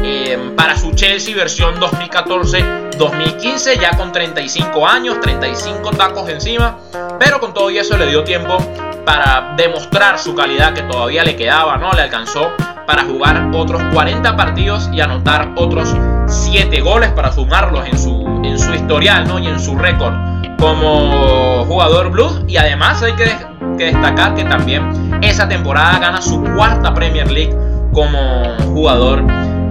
[0.09, 6.77] Em, para su Chelsea versión 2014-2015, ya con 35 años, 35 tacos encima,
[7.19, 8.57] pero con todo y eso le dio tiempo
[9.05, 11.91] para demostrar su calidad que todavía le quedaba, ¿no?
[11.91, 12.53] Le alcanzó
[12.85, 15.93] para jugar otros 40 partidos y anotar otros
[16.27, 19.39] 7 goles para sumarlos en su, en su historial, ¿no?
[19.39, 20.13] Y en su récord
[20.57, 23.29] como jugador blues y además hay que,
[23.77, 27.53] que destacar que también esa temporada gana su cuarta Premier League
[27.91, 29.25] como jugador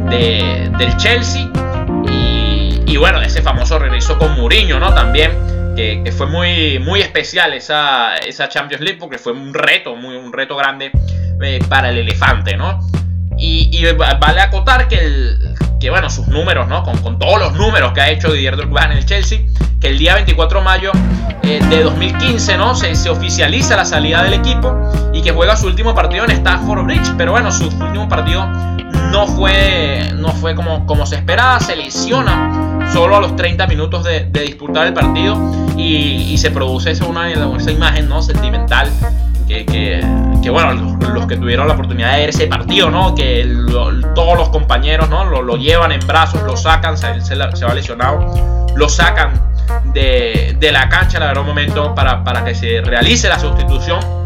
[0.09, 1.51] del Chelsea.
[2.87, 4.95] Y, bueno, ese famoso regreso con Mourinho, ¿no?
[4.95, 5.33] También,
[5.77, 10.33] que, fue muy, muy especial esa, esa, Champions League porque fue un reto, muy, un
[10.33, 10.91] reto grande
[11.43, 12.81] eh, para el elefante, ¿no?
[13.39, 16.83] Y, vale acotar que, el, que, bueno, sus números, ¿no?
[16.83, 19.41] Con, con, todos los números que ha hecho Didier Drogba en el Chelsea,
[19.81, 20.93] que el día 24 de mayo
[21.43, 22.75] eh, de 2015, ¿no?
[22.75, 24.75] Se, se, oficializa la salida del equipo
[25.13, 28.49] y que juega su último partido en Stafford Bridge, pero bueno, su último partido
[29.11, 34.05] no fue, no fue como, como se esperaba, se lesiona solo a los 30 minutos
[34.05, 35.37] de, disputar el partido
[35.77, 38.23] y, se produce esa, una, esa imagen ¿no?
[38.23, 38.91] sentimental
[39.49, 43.15] que, que, bueno, los, que tuvieron la oportunidad de ver ese partido, ¿no?
[43.15, 43.49] Que
[44.15, 45.25] todos los compañeros, ¿no?
[45.25, 49.41] Lo, llevan en brazos, lo sacan, se, se, va lesionado, lo sacan
[49.93, 54.26] de, de, la cancha, la verdad, un momento para, para que se realice la sustitución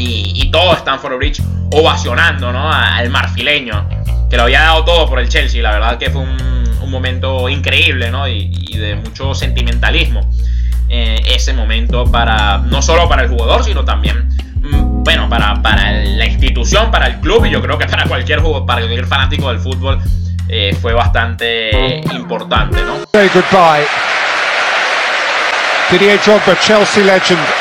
[0.00, 2.72] y, y todo Stanford Bridge ovacionando, ¿no?
[2.72, 3.88] Al marfileño,
[4.28, 6.50] que lo había dado todo por el Chelsea, la verdad que fue un,
[6.90, 8.26] momento increíble, ¿no?
[8.26, 10.28] Y, de mucho sentimentalismo.
[10.88, 15.92] Eh, ese momento para no solo para el jugador, sino también mm, bueno, para, para,
[15.92, 19.60] la institución, para el club y yo creo que para cualquier para cualquier fanático del
[19.60, 20.00] fútbol
[20.48, 22.96] eh, fue bastante importante, ¿no?
[23.12, 23.86] Say goodbye.
[25.92, 27.59] Didier Drogba, Chelsea legend.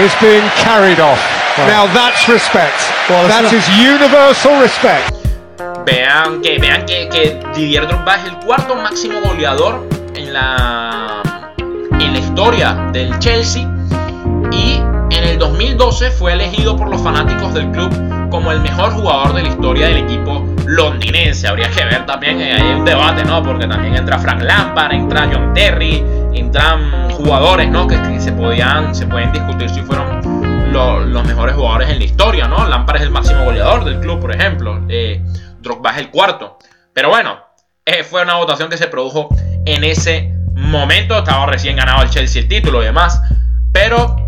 [0.00, 1.20] Is being carried off.
[1.58, 2.76] Now that's respect.
[3.08, 5.16] Well, that is universal respect.
[5.86, 11.22] vean que, vean que, que Didier Drogba es el cuarto máximo goleador en la,
[11.58, 13.62] en la historia del Chelsea
[14.50, 17.90] y en el 2012 fue elegido por los fanáticos del club
[18.30, 21.48] como el mejor jugador de la historia del equipo londinense.
[21.48, 23.42] Habría que ver también, eh, hay un debate, ¿no?
[23.42, 26.02] Porque también entra Frank Lampard, entra John Terry,
[26.34, 27.86] entran jugadores, ¿no?
[27.86, 32.66] Que, se, podían, se pueden discutir si fueron los mejores jugadores en la historia, ¿no?
[32.66, 34.84] Lampard es el máximo goleador del club, por ejemplo.
[34.88, 35.24] Eh,
[35.60, 36.58] Drogba es el cuarto.
[36.92, 37.38] Pero bueno,
[37.84, 39.28] eh, fue una votación que se produjo
[39.64, 41.16] en ese momento.
[41.16, 43.22] Estaba recién ganado el Chelsea el título y demás.
[43.72, 44.25] Pero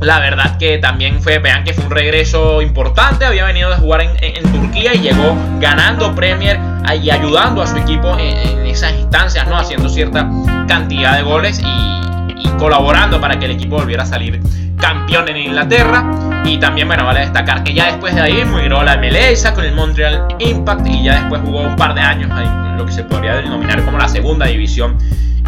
[0.00, 4.00] la verdad que también fue, vean que fue un regreso importante, había venido de jugar
[4.00, 6.58] en, Turquía y llegó ganando Premier
[7.00, 9.56] y ayudando a su equipo en, esas instancias, ¿no?
[9.56, 10.28] Haciendo cierta
[10.66, 14.40] cantidad de goles y, colaborando para que el equipo volviera a salir
[14.78, 16.04] campeón en Inglaterra.
[16.44, 19.74] Y también, bueno, vale destacar que ya después de ahí migró la MLS con el
[19.74, 23.36] Montreal Impact y ya después jugó un par de años en lo que se podría
[23.36, 24.98] denominar como la segunda división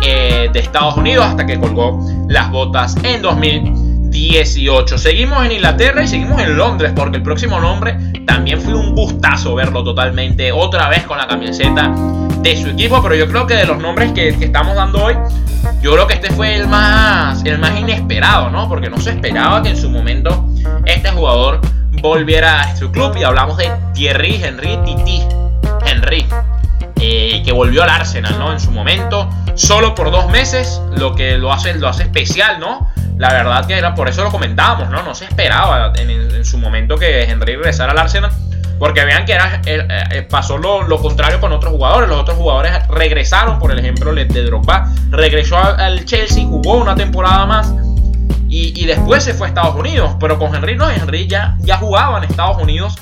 [0.03, 4.99] eh, de Estados Unidos hasta que colgó las botas en 2000 18.
[4.99, 7.97] Seguimos en Inglaterra y seguimos en Londres porque el próximo nombre
[8.27, 11.91] también fue un gustazo verlo totalmente otra vez con la camiseta
[12.41, 15.15] de su equipo, pero yo creo que de los nombres que, estamos dando hoy,
[15.81, 18.69] yo creo que este fue el más, el más inesperado, ¿no?
[18.69, 20.47] Porque no se esperaba que en su momento
[20.85, 21.61] este jugador
[22.03, 25.23] volviera a su club y hablamos de Thierry Henry Titi
[25.87, 26.27] Henry.
[27.05, 28.53] Eh, que volvió al Arsenal, ¿no?
[28.53, 32.92] En su momento, solo por dos meses, lo que lo hace, lo hace especial, ¿no?
[33.19, 35.03] La verdad que era por eso lo comentábamos, ¿no?
[35.03, 38.31] No se esperaba en, su momento que Henry regresara al Arsenal.
[38.79, 42.09] Porque vean que era, eh, eh, pasó lo, contrario con otros jugadores.
[42.09, 44.89] Los otros jugadores regresaron, por ejemplo, de Drogba.
[45.11, 47.73] Regresó al Chelsea, jugó una temporada más.
[48.49, 50.17] Y, después se fue a Estados Unidos.
[50.19, 52.97] Pero con Henry no, Henry ya, ya jugaba en Estados Unidos.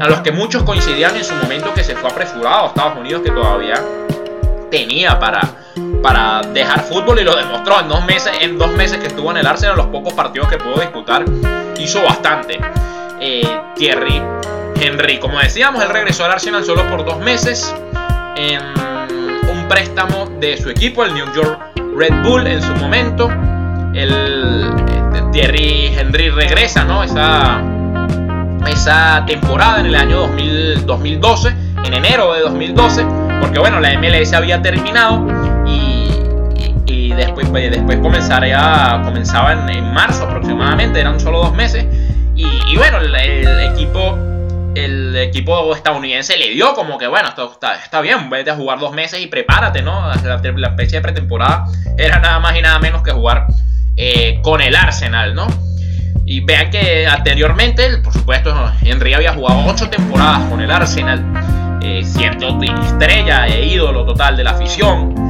[0.00, 3.22] A los que muchos coincidían en su momento que se fue apresurado a Estados Unidos,
[3.22, 3.74] que todavía
[4.70, 5.40] tenía para,
[6.02, 9.38] para dejar fútbol y lo demostró en dos meses, en dos meses que estuvo en
[9.38, 11.24] el Arsenal, los pocos partidos que pudo disputar,
[11.78, 12.58] hizo bastante.
[13.20, 14.22] Eh, Thierry
[14.80, 17.74] Henry, como decíamos, él regresó al Arsenal solo por dos meses
[18.36, 18.60] en
[19.50, 21.60] un préstamo de su equipo, el New York
[21.96, 23.28] Red Bull en su momento.
[23.94, 27.02] El, este, Thierry Henry regresa, ¿no?
[27.02, 27.60] Esa,
[28.68, 30.28] esa temporada en el año
[30.86, 31.48] 2012,
[31.84, 33.04] en enero de 2012,
[33.40, 35.26] porque bueno, la MLS había terminado
[36.86, 41.86] y, después, pues, después comenzaría, comenzaba en, marzo aproximadamente, eran solo dos meses.
[42.34, 43.14] Y, bueno, el,
[43.74, 44.16] equipo
[44.74, 48.92] el equipo estadounidense le dio como que, bueno, está, está, bien, vete a jugar dos
[48.92, 50.06] meses y prepárate, ¿no?
[50.06, 51.64] La, la fecha de pretemporada
[51.96, 53.46] era nada más y nada menos que jugar
[54.00, 55.48] eh, con el Arsenal, ¿no?
[56.24, 61.24] Y vean que anteriormente, por supuesto, Henry había jugado ocho temporadas con el Arsenal,
[61.82, 65.27] eh, siendo estrella e ídolo total de la afición.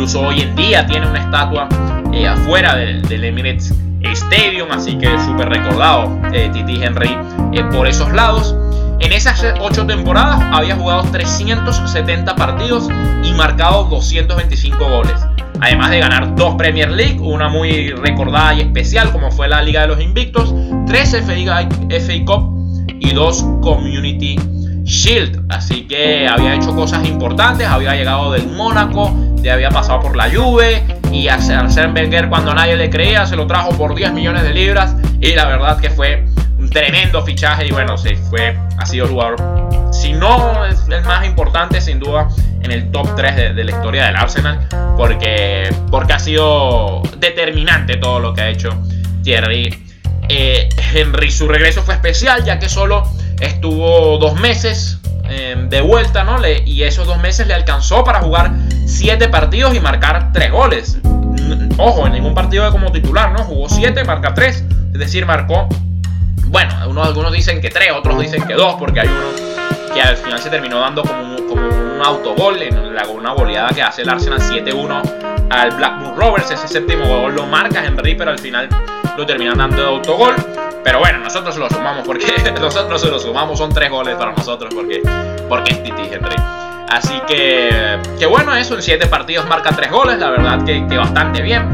[0.00, 1.68] Incluso hoy en día tiene una estatua
[2.14, 7.14] eh, afuera del, Emirates Stadium, así que súper recordado eh, Titi Henry
[7.52, 8.56] eh, por esos lados.
[9.00, 12.88] En esas ocho temporadas había jugado 370 partidos
[13.22, 15.20] y marcado 225 goles.
[15.60, 19.82] Además de ganar dos Premier League, una muy recordada y especial como fue la Liga
[19.82, 20.54] de los Invictos,
[20.86, 24.38] tres FA, FA Cup y dos Community
[24.84, 25.44] Shield.
[25.48, 30.30] Así que había hecho cosas importantes, había llegado del Mónaco, ya había pasado por la
[30.30, 34.42] Juve y a Arsène Wenger cuando nadie le creía se lo trajo por 10 millones
[34.42, 36.24] de libras y la verdad que fue
[36.58, 41.02] un tremendo fichaje y bueno, se fue, ha sido el jugador, si no es el
[41.04, 42.28] más importante sin duda
[42.62, 48.20] en el top 3 de, la historia del Arsenal porque, porque ha sido determinante todo
[48.20, 48.70] lo que ha hecho
[49.22, 49.90] Thierry
[50.28, 51.30] eh, Henry.
[51.30, 53.10] Su regreso fue especial ya que solo
[53.40, 55.00] estuvo dos meses
[55.32, 56.38] Em, de vuelta, ¿no?
[56.66, 58.50] Y esos dos meses le alcanzó para jugar
[58.84, 60.98] siete partidos y marcar tres goles.
[61.78, 63.44] Ojo, en ningún partido como titular, ¿no?
[63.44, 64.64] Jugó siete, marca tres.
[64.92, 65.68] Es decir, marcó.
[66.46, 70.16] Bueno, unos, algunos dicen que tres, otros dicen que dos, porque hay uno que al
[70.16, 74.08] final se terminó dando como un, como autogol en la, una goleada que hace el
[74.08, 76.50] Arsenal 7-1 al Blackburn Rovers.
[76.50, 78.68] Ese séptimo gol lo marca Henry, pero al final
[79.20, 80.34] lo terminan dando autogol.
[80.82, 82.26] Pero bueno, nosotros lo sumamos porque
[82.60, 85.02] nosotros se lo sumamos, son tres goles para nosotros porque,
[85.48, 86.36] porque Titi Henry.
[86.88, 90.96] Así que, que bueno, eso en siete partidos marca tres goles, la verdad que, que
[90.96, 91.68] bastante bien.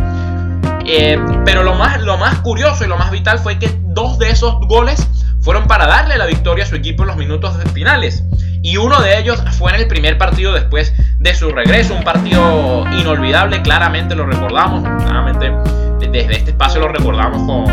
[0.85, 4.31] Eh, pero lo más, lo más curioso y lo más vital fue que dos de
[4.31, 5.09] esos goles
[5.41, 8.25] fueron para darle la victoria a su equipo en los minutos finales.
[8.67, 12.85] Y uno de ellos fue en el primer partido después de su regreso, un partido
[12.99, 15.53] inolvidable, claramente lo recordamos, claramente
[16.01, 17.65] desde este espacio lo recordamos con,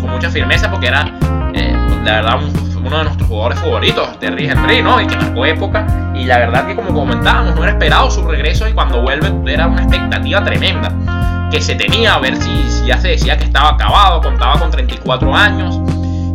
[0.00, 1.12] con mucha firmeza porque era,
[1.54, 2.38] eh, la verdad,
[2.76, 5.00] uno de nuestros jugadores favoritos, Terry Henry, ¿no?
[5.00, 5.84] Y que marcó época.
[6.14, 9.66] Y la verdad que como comentábamos, no era esperado su regreso y cuando vuelve era
[9.66, 14.20] una expectativa tremenda que se tenía a ver si, ya se decía que estaba acabado,
[14.20, 15.80] contaba con 34 años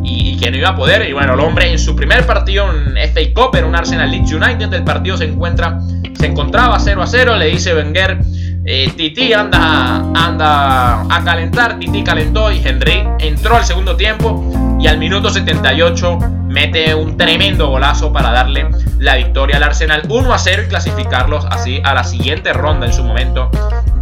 [0.07, 1.07] y, que no iba a poder.
[1.07, 4.31] Y bueno, el hombre en su primer partido en FA Cup en un Arsenal Leeds
[4.31, 5.79] United, el partido se encuentra,
[6.17, 8.19] se encontraba 0 a 0, le dice Wenger,
[8.65, 14.87] eh, Titi anda, anda a calentar, Titi calentó y Henry entró al segundo tiempo y
[14.87, 18.67] al minuto 78 mete un tremendo golazo para darle
[18.99, 22.93] la victoria al Arsenal 1 a 0 y clasificarlos así a la siguiente ronda en
[22.93, 23.49] su momento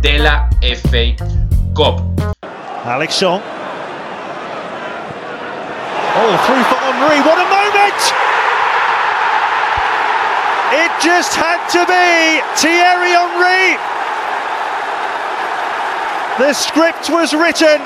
[0.02, 1.26] de la FA
[1.74, 2.02] Cup.
[2.86, 3.42] Alex Song.
[6.18, 7.20] Oh, through for Henry.
[7.28, 8.00] What a moment!
[10.72, 13.76] It just had to be Thierry Henry.
[16.40, 17.82] The script was written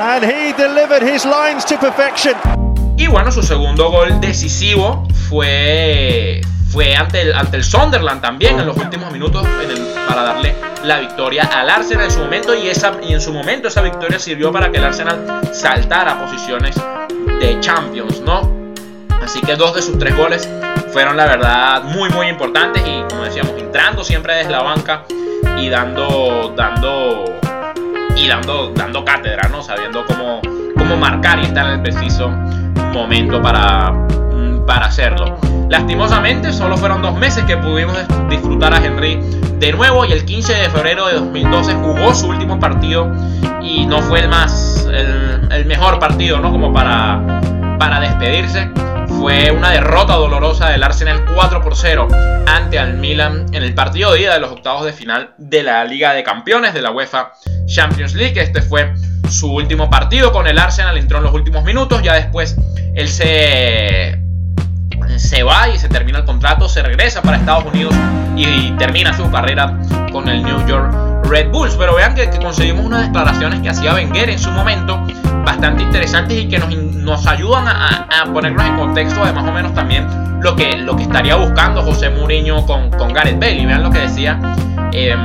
[0.00, 2.36] and he delivered his lines to perfection.
[2.98, 8.66] Y bueno, su segundo gol decisivo fue, fue ante, el, ante el Sunderland también en
[8.66, 9.46] los últimos minutos
[10.06, 13.68] para darle la victoria al Arsenal en su momento y, esa, y en su momento
[13.68, 16.76] esa victoria sirvió para que el Arsenal saltara posiciones
[17.40, 18.42] de Champions, ¿no?
[19.22, 20.48] Así que dos de sus tres goles
[20.92, 25.04] fueron la verdad muy muy importantes y como decíamos entrando siempre desde la banca
[25.58, 27.24] y dando dando
[28.16, 29.62] y dando dando cátedra, ¿no?
[29.62, 30.40] Sabiendo cómo,
[30.76, 32.28] cómo marcar y estar en el preciso
[32.92, 33.92] momento para,
[34.66, 35.49] para hacerlo.
[35.70, 37.96] Lastimosamente, solo fueron dos meses que pudimos
[38.28, 39.20] disfrutar a Henry
[39.60, 43.08] de nuevo y el 15 de febrero de 2012 jugó su último partido
[43.62, 46.50] y no fue el más, el, mejor partido, ¿no?
[46.50, 47.40] Como para,
[47.78, 48.68] para despedirse.
[49.20, 52.08] Fue una derrota dolorosa del Arsenal 4 por 0
[52.48, 55.84] ante al Milan en el partido de ida de los octavos de final de la
[55.84, 57.34] Liga de Campeones de la UEFA
[57.66, 58.40] Champions League.
[58.40, 58.92] Este fue
[59.28, 62.56] su último partido con el Arsenal, entró en los últimos minutos, ya después
[62.94, 64.18] él se,
[65.16, 67.94] se va y se termina el contrato, se regresa para Estados Unidos
[68.36, 69.78] y, termina su carrera
[70.12, 70.94] con el New York
[71.24, 71.76] Red Bulls.
[71.76, 75.06] Pero vean que, conseguimos unas declaraciones que hacía Wenger en su momento
[75.44, 79.74] bastante interesantes y que nos, nos ayudan a, ponernos en contexto de más o menos
[79.74, 80.06] también
[80.42, 83.58] lo que, lo que estaría buscando José Mourinho con, con Gareth Bale.
[83.60, 84.40] Y vean lo que decía
[84.92, 85.20] em,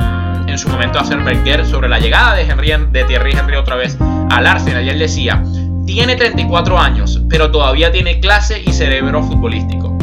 [0.48, 3.96] en su momento hacer Wenger sobre la llegada de, Henry, de Thierry Henry otra vez
[4.30, 4.84] al Arsenal.
[4.84, 5.42] Y él decía,
[5.86, 9.96] tiene 34 años, pero todavía tiene clase y cerebro futbolístico.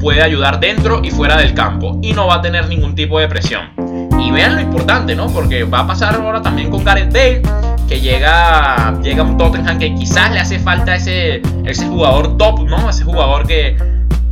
[0.00, 3.28] Puede ayudar dentro y fuera del campo y no va a tener ningún tipo de
[3.28, 3.70] presión.
[4.18, 5.28] Y vean lo importante, ¿no?
[5.28, 7.42] Porque va a pasar ahora también con Gareth Bale,
[7.88, 12.90] que llega, llega un Tottenham que quizás le hace falta ese, ese jugador top, ¿no?
[12.90, 13.76] Ese jugador que,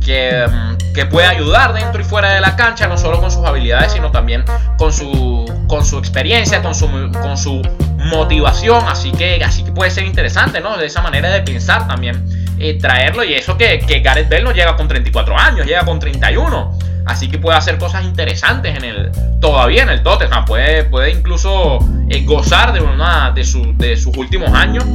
[0.03, 3.45] que, mm, que, puede ayudar dentro y fuera de la cancha, no solo con sus
[3.45, 4.43] habilidades, sino también
[4.77, 6.87] con su, con su experiencia, con su,
[7.21, 7.61] con su
[7.99, 10.77] motivación, así que, así que puede ser interesante, ¿no?
[10.77, 12.25] De esa manera de pensar también,
[12.57, 15.99] eh, traerlo y eso que, que Gareth Bale no llega con 34 años, llega con
[15.99, 16.77] 31.
[17.05, 20.45] Así que puede hacer cosas interesantes en el todavía en el Tottenham.
[20.45, 21.79] Puede, puede incluso
[22.09, 23.41] eh, gozar de una de,
[23.77, 24.85] de, sus últimos años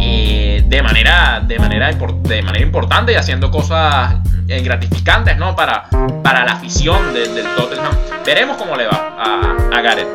[0.00, 4.16] eh, de, manera, de, manera, de manera importante y haciendo cosas
[4.46, 5.54] gratificantes ¿no?
[5.56, 5.88] para,
[6.22, 7.92] para la afición del Tottenham.
[8.26, 10.08] Veremos cómo le va a, a Gareth.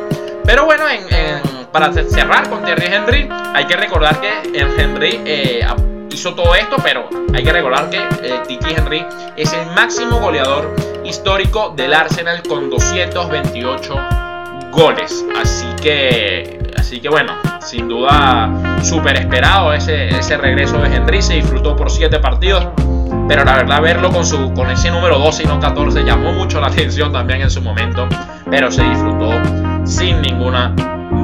[0.44, 5.66] Pero bueno, en para cerrar con Thierry Henry, hay que recordar que Henry eh,
[6.10, 9.06] hizo todo esto, pero hay que recordar que eh, Tiki Henry
[9.36, 13.94] es el máximo goleador histórico del Arsenal con 228
[14.72, 15.24] goles.
[15.40, 18.50] Así que, así que bueno, sin duda
[18.82, 21.22] súper esperado ese, ese regreso de Henry.
[21.22, 22.66] Se disfrutó por 7 partidos.
[23.28, 26.60] Pero la verdad verlo con, su, con ese número 12 y no 14 llamó mucho
[26.60, 28.08] la atención también en su momento.
[28.50, 29.30] Pero se disfrutó
[29.84, 30.74] sin ninguna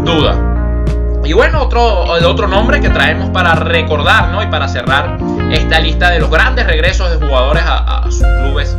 [0.07, 1.23] duda.
[1.25, 4.43] Y bueno, otro, otro nombre que traemos para recordar ¿no?
[4.43, 5.19] y para cerrar
[5.51, 8.77] esta lista de los grandes regresos de jugadores a, sus clubes.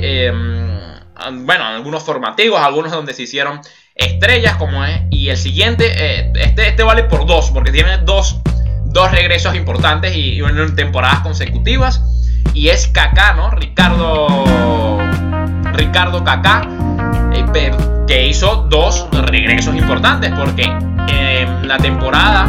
[0.00, 3.60] Em, bueno, algunos formativos, algunos donde se hicieron
[3.94, 5.00] estrellas como es.
[5.10, 8.40] Y el siguiente, eh, este, este vale por dos, porque tiene dos,
[8.86, 12.02] dos regresos importantes y, en temporadas consecutivas.
[12.52, 13.50] Y es Kaká, ¿no?
[13.52, 14.98] Ricardo,
[15.72, 16.68] Ricardo Kaká.
[17.32, 17.70] Eh,
[18.06, 22.48] que hizo dos regresos importantes porque en la temporada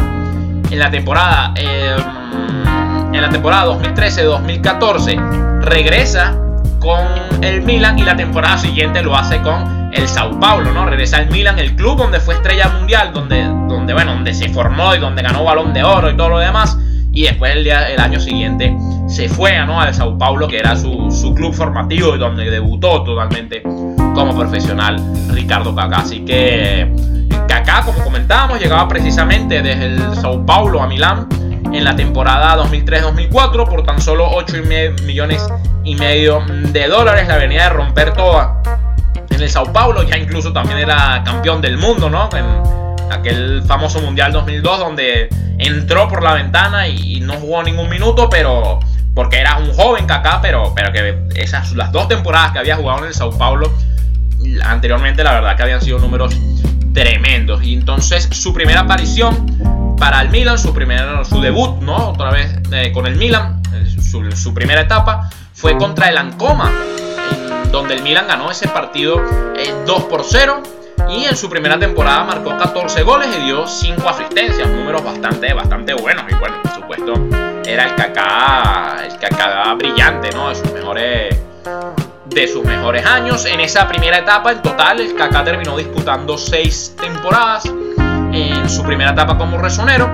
[0.70, 6.36] en la temporada em, en la temporada 2013-2014 regresa
[6.80, 7.06] con
[7.42, 10.86] el Milan y la temporada siguiente lo hace con el Sao Paulo, ¿no?
[10.86, 14.94] Regresa al Milan, el club donde fue estrella mundial, donde, donde, bueno, donde se formó
[14.94, 16.76] y donde ganó balón de oro y todo lo demás.
[17.12, 18.74] Y después el, día, el año siguiente
[19.06, 19.80] se fue ¿no?
[19.80, 23.62] al Sao Paulo, que era su, su club formativo y donde debutó totalmente
[24.14, 25.00] como profesional
[25.30, 25.98] Ricardo Kaká.
[25.98, 26.90] Así que
[27.48, 31.28] Kaká, como comentábamos, llegaba precisamente desde el Sao Paulo a Milán
[31.72, 34.56] en la temporada 2003-2004 por tan solo 8
[35.04, 35.46] millones
[35.84, 37.28] y medio de dólares.
[37.28, 38.62] La venía de romper toda
[39.30, 42.28] en el Sao Paulo, ya incluso también era campeón del mundo, ¿no?
[42.36, 48.28] En aquel famoso Mundial 2002 donde entró por la ventana y no jugó ningún minuto,
[48.30, 48.80] pero
[49.14, 53.00] porque era un joven Kaká, pero, pero que esas las dos temporadas que había jugado
[53.00, 53.72] en el Sao Paulo
[54.64, 56.34] anteriormente la verdad que habían sido números
[56.92, 59.46] tremendos y entonces su primera aparición
[59.98, 62.10] para el Milan, su primer su debut, ¿no?
[62.10, 63.86] Otra vez eh, con el Milan, eh,
[64.34, 66.70] su, primera etapa fue contra el Ancoma,
[67.70, 69.22] donde el Milan ganó ese partido 2
[69.56, 70.62] eh, por 0
[71.08, 75.94] y en su primera temporada marcó 14 goles y dio 5 asistencias, números bastante, bastante
[75.94, 76.24] buenos.
[76.30, 77.14] Y bueno, por supuesto,
[77.72, 80.50] era el Kaká, el Kaká brillante, ¿no?
[80.50, 81.40] De sus mejores
[82.26, 83.46] de sus mejores años.
[83.46, 87.64] En esa primera etapa, en total, el Kaká terminó disputando 6 temporadas
[88.32, 90.10] en su primera etapa como resonero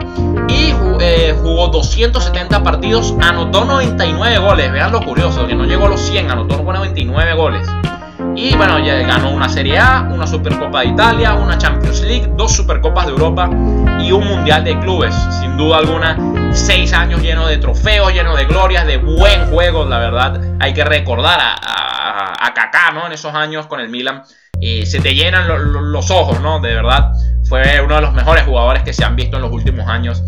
[0.49, 4.73] y eh, jugó 270 partidos, anotó 99 goles.
[4.73, 7.69] Vean lo curioso, que no llegó a los 100, anotó 99 goles.
[8.35, 12.53] Y bueno, ya ganó una Serie A, una Supercopa de Italia, una Champions League, dos
[12.53, 13.51] Supercopas de Europa
[14.01, 15.15] y un Mundial de Clubes.
[15.41, 16.17] Sin duda alguna,
[16.53, 20.41] seis años llenos de trofeos, llenos de glorias, de buen juego, la verdad.
[20.61, 23.07] Hay que recordar a, a, Kaká, ¿no?
[23.07, 24.23] En esos años con el Milan.
[24.61, 25.47] Eh, se te llenan
[25.93, 26.61] los ojos, ¿no?
[26.61, 27.13] De verdad.
[27.49, 30.23] Fue uno de los mejores jugadores que se han visto en los últimos años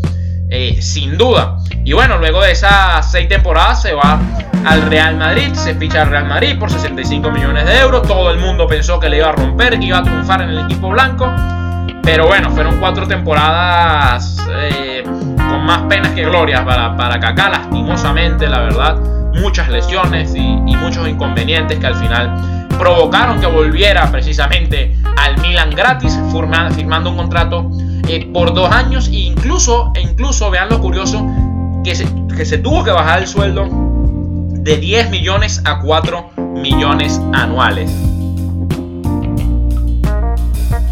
[0.53, 1.59] eh, sin duda.
[1.85, 4.21] Y bueno, luego de esas seis temporadas se va
[4.65, 8.03] al Real Madrid, se ficha al Real Madrid por 65 millones de euros.
[8.03, 10.59] Todo el mundo pensó que le iba a romper, que iba a triunfar en el
[10.59, 11.33] equipo blanco.
[12.03, 15.05] Pero bueno, fueron cuatro temporadas eh,
[15.51, 18.97] con más penas que glorias para, para Kaká, lastimosamente, la verdad.
[19.35, 20.41] Muchas lesiones y,
[20.81, 27.71] muchos inconvenientes que al final provocaron que volviera precisamente al Milan gratis, firmando un contrato
[28.09, 31.27] eh, por dos años e incluso, e incluso, vean lo curioso,
[31.85, 33.69] que se, que se tuvo que bajar el sueldo
[34.63, 37.91] de 10 millones a 4 millones anuales.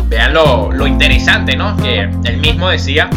[0.09, 1.77] Vean lo, interesante, ¿no?
[1.77, 3.11] Que él mismo decía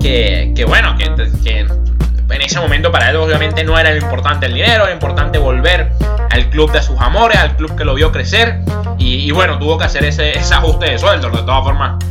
[0.00, 4.84] que, bueno, que, en ese momento para él obviamente no era lo importante el dinero,
[4.84, 5.92] era importante volver
[6.30, 8.60] al club de sus amores, al club que lo vio crecer.
[8.98, 12.04] Y, bueno, tuvo que hacer ese, ajuste de sueldo, de todas formas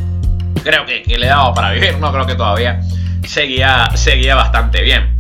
[0.63, 2.81] creo que, le daba para vivir, no creo que todavía
[3.27, 5.17] seguía, seguía bastante bien.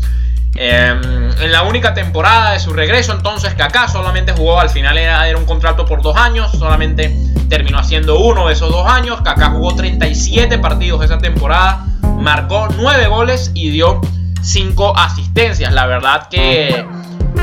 [0.55, 5.27] Em, en la única temporada de su regreso, entonces Kaká solamente jugó, al final era,
[5.27, 7.15] era, un contrato por dos años, solamente
[7.49, 9.21] terminó haciendo uno de esos dos años.
[9.21, 11.85] Kaká jugó 37 partidos esa temporada,
[12.19, 14.01] marcó 9 goles y dio
[14.41, 15.73] 5 asistencias.
[15.73, 16.85] La verdad que,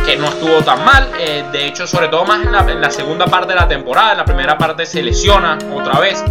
[0.05, 2.91] que no estuvo tan mal, eh, de hecho, sobre todo más en la, en la
[2.91, 4.13] segunda parte de la temporada.
[4.13, 6.23] En la primera parte se lesiona otra vez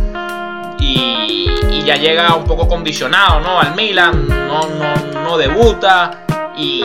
[0.80, 1.52] y,
[1.86, 3.60] ya llega un poco condicionado ¿no?
[3.60, 6.26] al Milan, no, no, no debuta
[6.58, 6.84] y,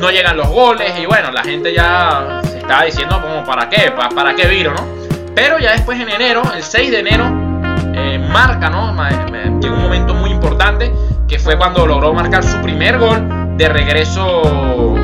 [0.00, 3.90] no llegan los goles y bueno, la gente ya se estaba diciendo como para qué,
[3.90, 4.86] para, para qué viro, ¿no?
[5.34, 7.24] Pero ya después en enero, el 6 de enero,
[7.94, 8.96] eh, marca, ¿no?
[9.60, 10.14] Llegó un momento
[11.26, 14.94] que fue cuando logró marcar su primer gol de regreso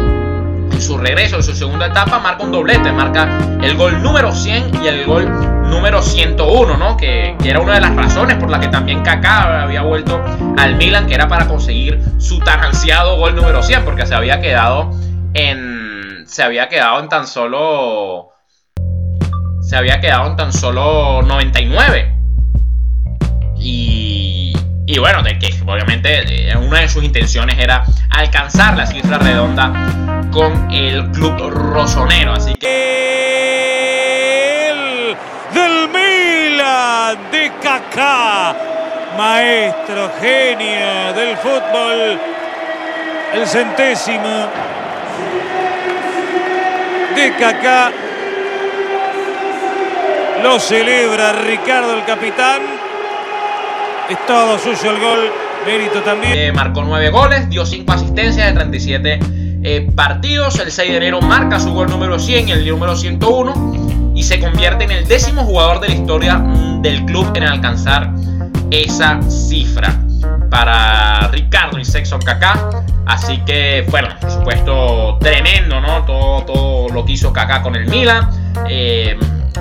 [0.71, 3.27] en su regreso, en su segunda etapa, marca un doblete, marca
[3.63, 5.27] el gol número 100 y el gol
[5.71, 6.97] número 101, ¿no?
[6.99, 10.23] Que, era una de las razones por las que también Kaká había vuelto
[10.59, 14.41] al Milan, que era para conseguir su tan ansiado gol número 100, porque se había
[14.41, 14.91] quedado
[15.33, 18.33] en se había quedado en tan solo
[19.63, 22.15] se había quedado en tan solo 99.
[23.59, 24.26] Y,
[24.87, 29.73] y bueno, de que obviamente eh, una de sus intenciones era alcanzar la cifra redonda
[30.31, 32.33] con el club rosonero.
[32.35, 32.77] Así que.
[34.71, 35.17] El
[35.53, 38.55] del Milan de Kaká,
[39.19, 42.21] maestro genio del fútbol,
[43.35, 44.47] el centésimo
[47.17, 47.91] de Kaká.
[50.45, 52.76] Lo celebra Ricardo el capitán.
[54.09, 55.31] Es todo suyo el gol.
[55.67, 56.33] Mérito también.
[56.37, 59.19] Eh, marcó nueve goles, dio cinco asistencias de 37
[59.65, 60.61] eh, partidos.
[60.61, 64.39] El 6 de enero marca su gol número 100 y el número 101 y se
[64.39, 68.13] convierte en el décimo jugador de la historia mm, del club en alcanzar
[68.71, 69.93] esa cifra
[70.51, 72.85] para Ricardo y Sexton Kaká.
[73.07, 76.05] Así que, bueno, por supuesto, tremendo, ¿no?
[76.05, 78.31] Todo, todo lo que hizo Kaká con el Milan.
[78.69, 79.19] Eh,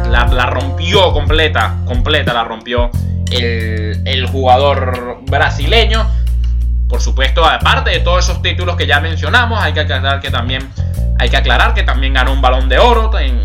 [0.10, 2.92] la, rompió completa, completa la rompió
[3.32, 6.08] el, jugador brasileño.
[6.88, 10.70] Por supuesto, aparte de todos esos títulos que ya mencionamos, hay que aclarar que también,
[11.20, 13.44] hay que aclarar que también ganó un balón de oro en,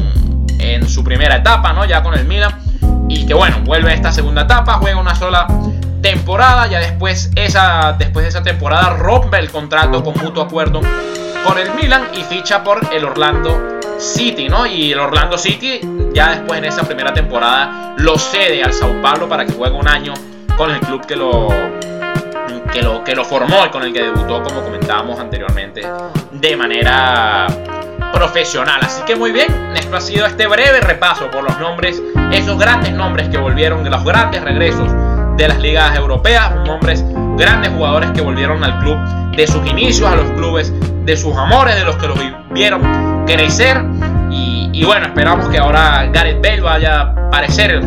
[0.88, 1.84] su primera etapa, ¿no?
[1.84, 2.52] Ya con el Milan.
[3.08, 5.46] Y que bueno, vuelve a esta segunda etapa, juega una sola
[6.02, 6.66] temporada.
[6.66, 10.80] Ya después, esa, después de esa temporada rompe el contrato con mutuo acuerdo
[11.44, 14.66] con el Milan y ficha por el Orlando City, ¿no?
[14.66, 15.80] Y el Orlando City
[16.12, 19.88] ya después en esa primera temporada lo cede al Sao Paulo para que juegue un
[19.88, 20.14] año
[20.56, 21.48] con el club que lo
[22.72, 25.82] que lo, que lo formó y con el que debutó, como comentábamos anteriormente,
[26.30, 27.46] de manera
[28.12, 28.80] profesional.
[28.82, 32.00] Así que muy bien, esto ha sido este breve repaso por los nombres,
[32.32, 34.88] esos grandes nombres que volvieron, los grandes regresos
[35.36, 37.04] de las ligas europeas, nombres,
[37.36, 38.98] grandes jugadores que volvieron al club
[39.34, 40.72] de sus inicios, a los clubes
[41.04, 42.18] de sus amores, de los que los
[42.50, 43.82] vieron crecer.
[44.72, 47.80] Y, bueno, esperamos que ahora Gareth Bale vaya a parecer,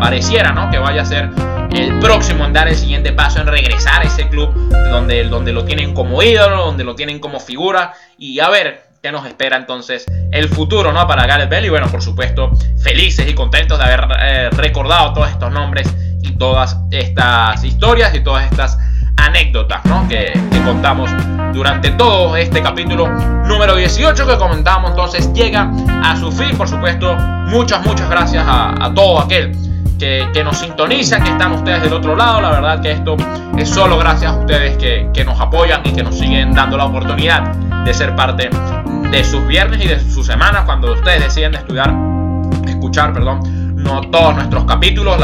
[0.00, 0.70] pareciera, ¿no?
[0.70, 1.30] Que vaya a ser
[1.72, 4.52] el próximo en dar el siguiente paso, en regresar a ese club
[4.90, 7.92] donde, donde lo tienen como ídolo, donde lo tienen como figura.
[8.18, 11.06] Y a ver qué nos espera entonces el futuro, ¿no?
[11.06, 11.66] Para Gareth Bale.
[11.66, 16.32] Y bueno, por supuesto, felices y contentos de haber eh, recordado todos estos nombres y
[16.32, 18.78] todas estas historias y todas estas
[19.16, 20.06] anécdotas ¿no?
[20.08, 20.32] que,
[20.64, 21.10] contamos
[21.52, 23.08] durante todo este capítulo
[23.46, 24.90] número 18 que comentamos.
[24.90, 25.70] Entonces llega
[26.02, 27.14] a su fin por supuesto.
[27.14, 29.52] Muchas muchas gracias a, todo aquel
[29.98, 32.40] que, nos sintoniza que están ustedes del otro lado.
[32.40, 33.16] La verdad que esto
[33.56, 36.86] es solo gracias a ustedes que, que nos apoyan y que nos siguen dando la
[36.86, 38.50] oportunidad de ser parte
[39.10, 41.94] de sus viernes y de sus semanas cuando ustedes deciden estudiar
[42.66, 45.20] escuchar perdón no todos nuestros capítulos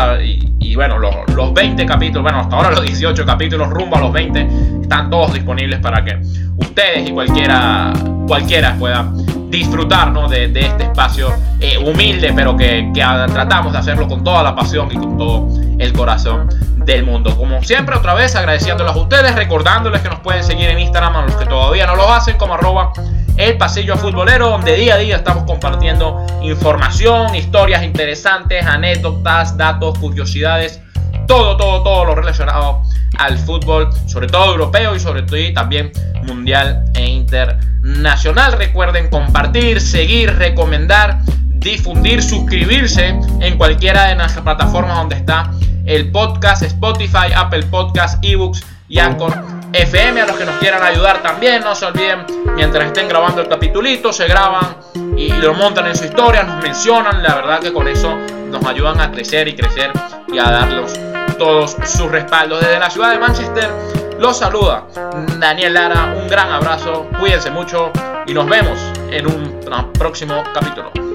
[0.61, 4.13] y, bueno, los, los, 20 capítulos, bueno, hasta ahora los 18 capítulos rumbo a los
[4.13, 4.49] 20
[4.83, 6.19] están todos disponibles para que
[6.57, 7.93] ustedes y cualquiera,
[8.27, 9.11] cualquiera pueda
[9.49, 13.01] disfrutar de, este espacio eh, humilde, pero que, que,
[13.33, 17.37] tratamos de hacerlo con toda la pasión y con todo el corazón del mundo.
[17.37, 21.23] Como siempre, otra vez agradeciéndoles a ustedes, recordándoles que nos pueden seguir en Instagram a
[21.23, 22.93] los que todavía no lo hacen, como arroba
[23.37, 30.81] el pasillo futbolero, donde día a día estamos compartiendo información, historias interesantes, anécdotas, datos, curiosidades,
[31.27, 32.83] todo, todo, todo lo relacionado
[33.19, 35.93] al fútbol, sobre todo europeo y sobre todo también
[36.25, 38.53] mundial e internacional.
[38.53, 45.51] Recuerden compartir, seguir, recomendar, difundir, suscribirse en cualquiera de nuestras plataformas donde está
[45.85, 49.35] el podcast, Spotify, Apple Podcast, eBooks y Anchor
[49.73, 53.49] FM, a los que nos quieran ayudar también, no se olviden, mientras estén grabando el
[53.49, 54.77] capitulito, se graban
[55.17, 58.17] y lo montan en su historia, nos mencionan, la verdad que con eso
[58.51, 59.91] nos ayudan a crecer y crecer
[60.33, 60.99] y a darlos
[61.39, 62.61] todos sus respaldos.
[62.61, 63.71] Desde la ciudad de Manchester
[64.19, 64.85] los saluda
[65.39, 67.93] Daniel Lara, un gran abrazo, cuídense mucho
[68.27, 68.79] y nos vemos
[69.11, 69.61] en un
[69.93, 71.08] próximo capítulo.